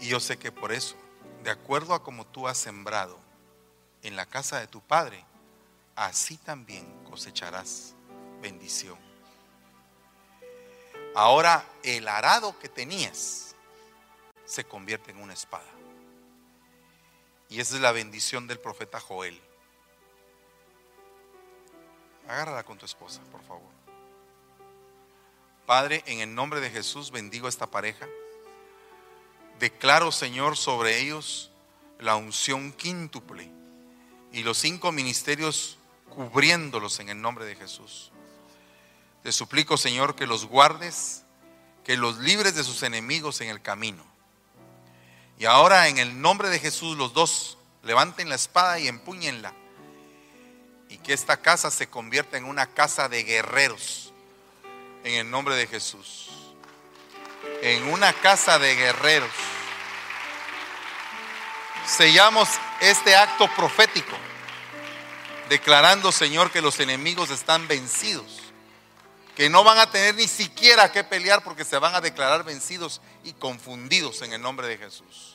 [0.00, 0.96] Y yo sé que por eso,
[1.44, 3.18] de acuerdo a como tú has sembrado
[4.02, 5.22] en la casa de tu padre,
[5.94, 7.92] así también cosecharás
[8.40, 8.96] bendición.
[11.14, 13.54] Ahora el arado que tenías
[14.46, 15.81] se convierte en una espada.
[17.48, 19.40] Y esa es la bendición del profeta Joel.
[22.28, 23.70] Agárrala con tu esposa, por favor.
[25.66, 28.06] Padre, en el nombre de Jesús bendigo a esta pareja.
[29.58, 31.50] Declaro, Señor, sobre ellos
[31.98, 33.50] la unción quíntuple
[34.32, 35.78] y los cinco ministerios
[36.08, 38.10] cubriéndolos en el nombre de Jesús.
[39.22, 41.24] Te suplico, Señor, que los guardes,
[41.84, 44.04] que los libres de sus enemigos en el camino.
[45.42, 49.52] Y ahora en el nombre de Jesús los dos Levanten la espada y empúñenla.
[50.88, 54.12] Y que esta casa se convierta en una casa de guerreros.
[55.02, 56.28] En el nombre de Jesús.
[57.60, 59.32] En una casa de guerreros.
[61.88, 62.48] Sellamos
[62.80, 64.16] este acto profético.
[65.48, 68.42] Declarando, Señor, que los enemigos están vencidos
[69.36, 73.00] que no van a tener ni siquiera que pelear porque se van a declarar vencidos
[73.24, 75.31] y confundidos en el nombre de Jesús.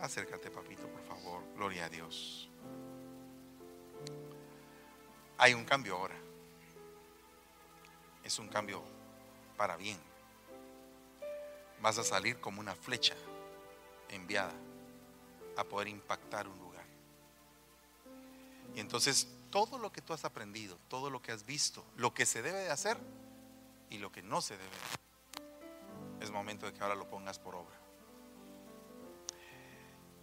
[0.00, 1.42] Acércate, papito, por favor.
[1.54, 2.48] Gloria a Dios.
[5.36, 6.16] Hay un cambio ahora.
[8.24, 8.82] Es un cambio
[9.56, 9.98] para bien.
[11.82, 13.14] Vas a salir como una flecha
[14.08, 14.52] enviada
[15.56, 16.84] a poder impactar un lugar.
[18.74, 22.26] Y entonces todo lo que tú has aprendido, todo lo que has visto, lo que
[22.26, 22.96] se debe de hacer
[23.90, 24.76] y lo que no se debe,
[26.20, 27.79] es momento de que ahora lo pongas por obra.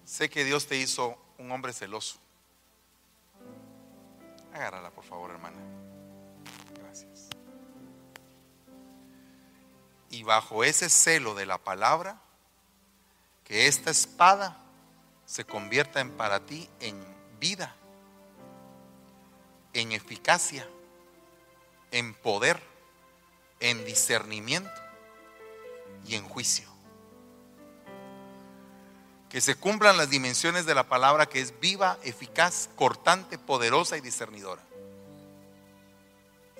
[0.08, 2.18] Sé que Dios te hizo un hombre celoso.
[4.53, 5.58] Agárrala, por favor, hermana.
[6.80, 7.28] Gracias.
[10.10, 12.20] Y bajo ese celo de la palabra,
[13.43, 14.58] que esta espada
[15.26, 16.95] se convierta en para ti en
[17.39, 17.76] vida
[19.74, 20.68] en eficacia,
[21.91, 22.62] en poder,
[23.60, 24.82] en discernimiento
[26.05, 26.76] y en juicio.
[29.30, 34.01] Que se cumplan las dimensiones de la palabra que es viva, eficaz, cortante, poderosa y
[34.01, 34.61] discernidora.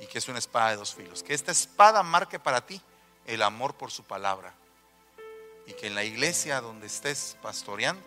[0.02, 1.24] Y que es una espada de dos filos.
[1.24, 2.82] Que esta espada marque para ti
[3.26, 4.54] el amor por su palabra.
[5.66, 8.04] Y que en la iglesia donde estés pastoreando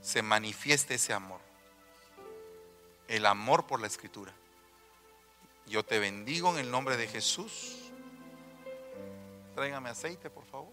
[0.00, 1.46] se manifieste ese amor
[3.08, 4.32] el amor por la escritura.
[5.66, 7.90] Yo te bendigo en el nombre de Jesús.
[9.54, 10.72] Tráigame aceite, por favor.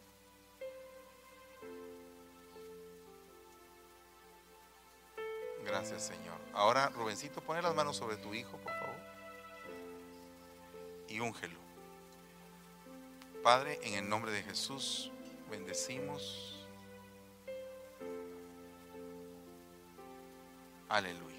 [5.66, 6.38] Gracias, Señor.
[6.53, 8.95] Ahora, Rubencito, pone las manos sobre tu hijo, por favor.
[11.07, 11.59] Y úngelo.
[13.43, 15.11] Padre, en el nombre de Jesús,
[15.49, 16.66] bendecimos.
[20.89, 21.34] Aleluya.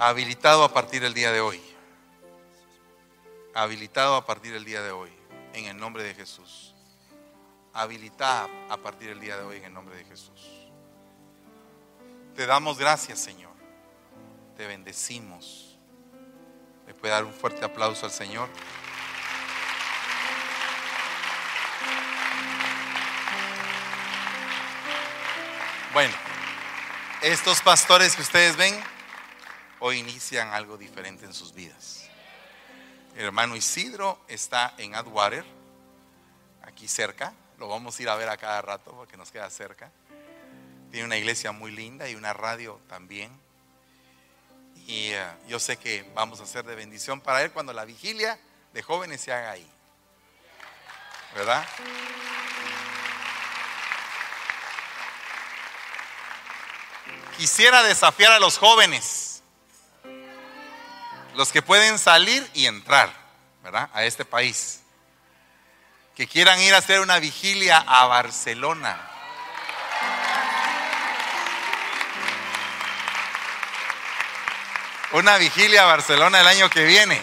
[0.00, 1.60] habilitado a partir del día de hoy.
[3.54, 5.10] Habilitado a partir del día de hoy,
[5.52, 6.74] en el nombre de Jesús.
[7.72, 10.70] Habilitada a partir del día de hoy, en el nombre de Jesús.
[12.34, 13.54] Te damos gracias, Señor.
[14.56, 15.78] Te bendecimos.
[16.86, 18.48] ¿Me puede dar un fuerte aplauso al Señor?
[25.92, 26.14] Bueno,
[27.22, 28.74] estos pastores que ustedes ven
[29.80, 32.08] hoy inician algo diferente en sus vidas.
[33.16, 35.44] El hermano Isidro está en Adwater,
[36.62, 37.34] aquí cerca.
[37.60, 39.90] Lo vamos a ir a ver a cada rato porque nos queda cerca.
[40.90, 43.30] Tiene una iglesia muy linda y una radio también.
[44.86, 48.40] Y eh, yo sé que vamos a hacer de bendición para él cuando la vigilia
[48.72, 49.70] de jóvenes se haga ahí.
[51.34, 51.62] ¿Verdad?
[57.36, 59.42] Quisiera desafiar a los jóvenes
[61.34, 63.12] los que pueden salir y entrar,
[63.62, 63.90] ¿verdad?
[63.92, 64.80] A este país.
[66.20, 69.00] Que quieran ir a hacer una vigilia a Barcelona.
[75.12, 77.22] Una vigilia a Barcelona el año que viene.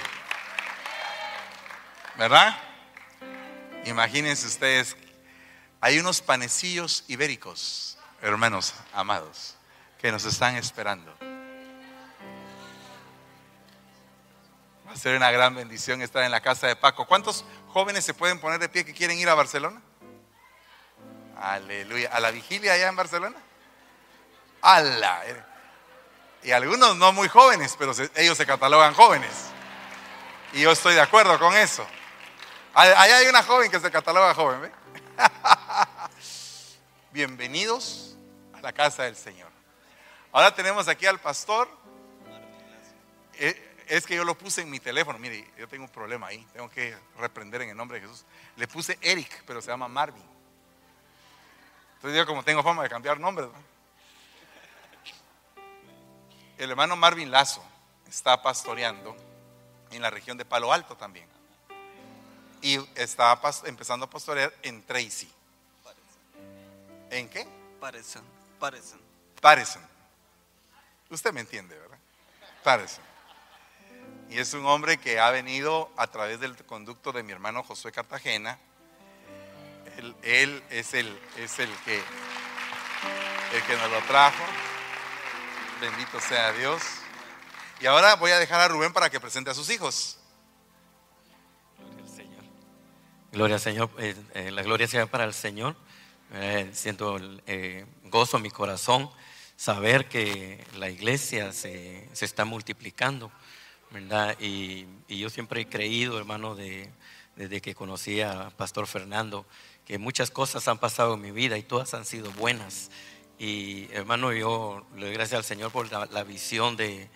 [2.15, 2.57] ¿Verdad?
[3.85, 4.97] Imagínense ustedes,
[5.79, 9.57] hay unos panecillos ibéricos, hermanos amados,
[9.99, 11.15] que nos están esperando.
[14.97, 17.05] ser una gran bendición estar en la casa de Paco.
[17.05, 17.45] ¿Cuántos
[17.77, 19.79] jóvenes se pueden poner de pie que quieren ir a Barcelona?
[21.39, 22.09] Aleluya.
[22.11, 23.37] ¿A la vigilia allá en Barcelona?
[24.63, 25.21] ¡Hala!
[26.41, 29.29] Y algunos no muy jóvenes, pero ellos se catalogan jóvenes.
[30.53, 31.85] Y yo estoy de acuerdo con eso.
[32.73, 34.59] Allá hay una joven que se cataloga joven.
[34.59, 34.71] ¿ve?
[37.11, 38.15] Bienvenidos
[38.53, 39.51] a la casa del Señor.
[40.31, 41.69] Ahora tenemos aquí al pastor.
[43.35, 45.17] Eh, es que yo lo puse en mi teléfono.
[45.19, 46.45] Mire, yo tengo un problema ahí.
[46.53, 48.25] Tengo que reprender en el nombre de Jesús.
[48.55, 50.23] Le puse Eric, pero se llama Marvin.
[51.95, 53.49] Entonces yo como tengo fama de cambiar nombres.
[56.57, 57.63] El hermano Marvin Lazo
[58.07, 59.15] está pastoreando
[59.91, 61.27] en la región de Palo Alto también.
[62.61, 65.31] Y está empezando a pastorear en Tracy.
[67.09, 67.47] ¿En qué?
[67.79, 68.23] Parecen.
[69.39, 69.81] Parecen.
[71.09, 71.97] Usted me entiende, ¿verdad?
[72.63, 73.03] Parecen.
[74.29, 77.91] Y es un hombre que ha venido a través del conducto de mi hermano Josué
[77.91, 78.59] Cartagena
[80.21, 84.43] Él, es, el, es el, que, el que nos lo trajo.
[85.81, 86.81] Bendito sea Dios.
[87.79, 90.17] Y ahora voy a dejar a Rubén para que presente a sus hijos.
[91.77, 92.43] Gloria al Señor.
[93.31, 93.89] Gloria al Señor.
[93.99, 95.75] eh, eh, la gloria sea para el Señor.
[96.33, 97.17] Eh, siento
[98.03, 99.09] gozo en mi corazón
[99.55, 103.31] saber que la iglesia se, se está multiplicando,
[103.91, 104.37] ¿verdad?
[104.39, 106.89] Y, y yo siempre he creído, hermano, de,
[107.35, 109.45] desde que conocí a Pastor Fernando,
[109.85, 112.91] que muchas cosas han pasado en mi vida y todas han sido buenas.
[113.39, 117.09] Y hermano, yo le doy gracias al Señor por la, la visión de,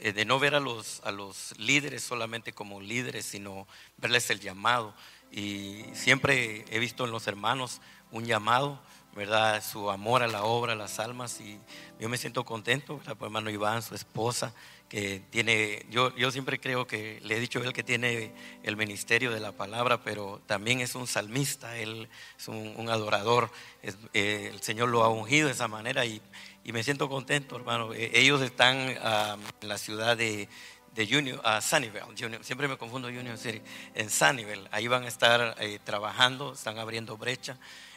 [0.00, 3.68] eh, de no ver a los, a los líderes solamente como líderes, sino
[3.98, 4.94] verles el llamado.
[5.30, 7.80] Y siempre he visto en los hermanos
[8.10, 8.80] un llamado,
[9.14, 9.62] ¿verdad?
[9.62, 11.40] Su amor a la obra, a las almas.
[11.40, 11.60] Y
[12.00, 13.16] yo me siento contento, ¿verdad?
[13.16, 14.52] Por hermano Iván, su esposa,
[14.90, 18.32] que tiene, yo, yo siempre creo que le he dicho a él que tiene
[18.64, 23.50] el ministerio de la palabra, pero también es un salmista, él es un, un adorador.
[23.82, 26.20] Es- eh, el Señor lo ha ungido de esa manera y,
[26.64, 27.94] y me siento contento, hermano.
[27.94, 30.48] Eh, ellos están ah, en la ciudad de,
[30.96, 33.62] de Union, ah, Sunnyvale, Union- siempre me confundo Union City,
[33.94, 34.68] en Sunnyvale.
[34.72, 37.56] Ahí van a estar eh, trabajando, están abriendo brecha.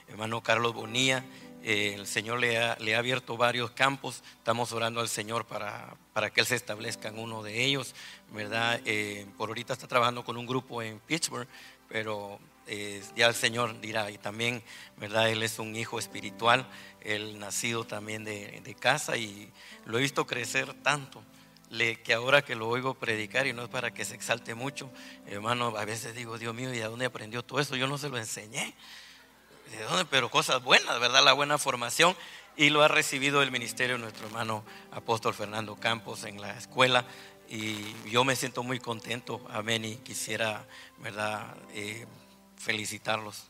[0.09, 1.23] Hermano Carlos Bonilla,
[1.65, 4.21] eh, el Señor le ha, abierto varios campos.
[4.37, 7.95] Estamos orando al Señor para, para que Él se establezca en uno de ellos,
[8.33, 8.81] ¿verdad?
[8.83, 11.47] Eh, por ahorita está trabajando con un grupo en Pittsburgh,
[11.87, 12.37] pero
[12.67, 14.61] eh, ya el Señor dirá, y también,
[14.97, 15.29] ¿verdad?
[15.29, 16.67] Él es un hijo espiritual,
[16.99, 19.49] él nacido también de, casa y
[19.85, 21.23] lo he visto crecer tanto.
[22.03, 24.91] Que ahora que lo oigo predicar y no es para que se exalte mucho,
[25.25, 27.75] hermano, a veces digo, Dios mío, ¿y de dónde aprendió todo eso?
[27.75, 28.75] Yo no se lo enseñé.
[30.09, 31.23] Pero cosas buenas, ¿verdad?
[31.23, 32.15] La buena formación.
[32.55, 37.05] Y lo ha recibido el ministerio nuestro hermano apóstol Fernando Campos en la escuela.
[37.49, 40.65] Y yo me siento muy contento, amén, y quisiera,
[40.99, 42.05] ¿verdad?, Eh,
[42.57, 43.49] felicitarlos,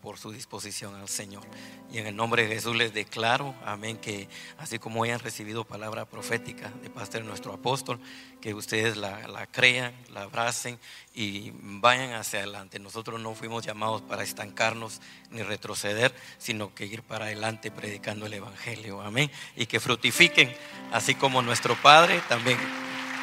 [0.00, 1.42] por su disposición al Señor.
[1.90, 4.28] Y en el nombre de Jesús les declaro, amén, que
[4.58, 8.00] así como hayan recibido palabra profética de parte de nuestro apóstol,
[8.40, 10.78] que ustedes la, la crean, la abracen
[11.14, 12.78] y vayan hacia adelante.
[12.78, 15.00] Nosotros no fuimos llamados para estancarnos
[15.30, 20.54] ni retroceder, sino que ir para adelante predicando el Evangelio, amén, y que fructifiquen,
[20.92, 22.58] así como nuestro Padre también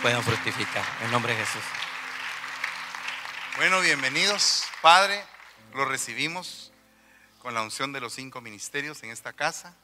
[0.02, 0.86] puedan fructificar.
[1.04, 1.64] En nombre de Jesús.
[3.58, 5.35] Bueno, bienvenidos, Padre.
[5.76, 6.72] Lo recibimos
[7.40, 9.76] con la unción de los cinco ministerios en esta casa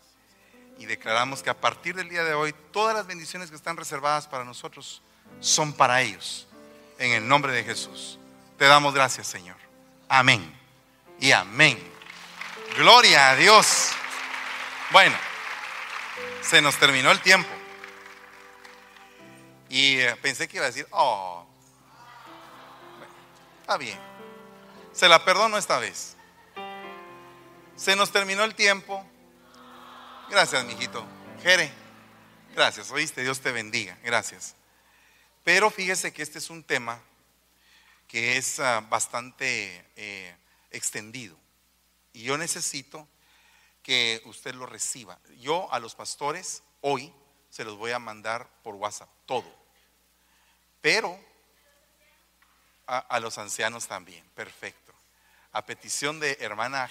[0.80, 4.28] y declaramos que a partir del día de hoy todas las bendiciones que están reservadas
[4.28, 5.02] para nosotros
[5.42, 6.48] son para ellos.
[6.98, 8.18] En el nombre de Jesús.
[8.58, 9.58] Te damos gracias, Señor.
[10.08, 10.58] Amén.
[11.20, 11.78] Y amén.
[12.78, 13.90] Gloria a Dios.
[14.92, 15.18] Bueno,
[16.42, 17.50] se nos terminó el tiempo.
[19.68, 21.46] Y eh, pensé que iba a decir, oh,
[23.62, 24.11] Está bien.
[24.94, 26.16] Se la perdono esta vez.
[27.76, 29.06] Se nos terminó el tiempo.
[30.30, 31.06] Gracias, mijito.
[31.42, 31.72] Jere.
[32.54, 32.92] Gracias.
[32.92, 33.98] Oíste, Dios te bendiga.
[34.04, 34.56] Gracias.
[35.44, 37.02] Pero fíjese que este es un tema
[38.08, 40.36] que es ah, bastante eh,
[40.72, 41.38] extendido.
[42.12, 43.08] Y yo necesito
[43.84, 45.18] que usted lo reciba.
[45.40, 47.14] Yo a los pastores hoy
[47.50, 49.50] se los voy a mandar por WhatsApp, todo.
[50.82, 51.18] Pero
[52.92, 54.94] a, los ancianos también, perfecto.
[55.54, 56.84] A petición de hermana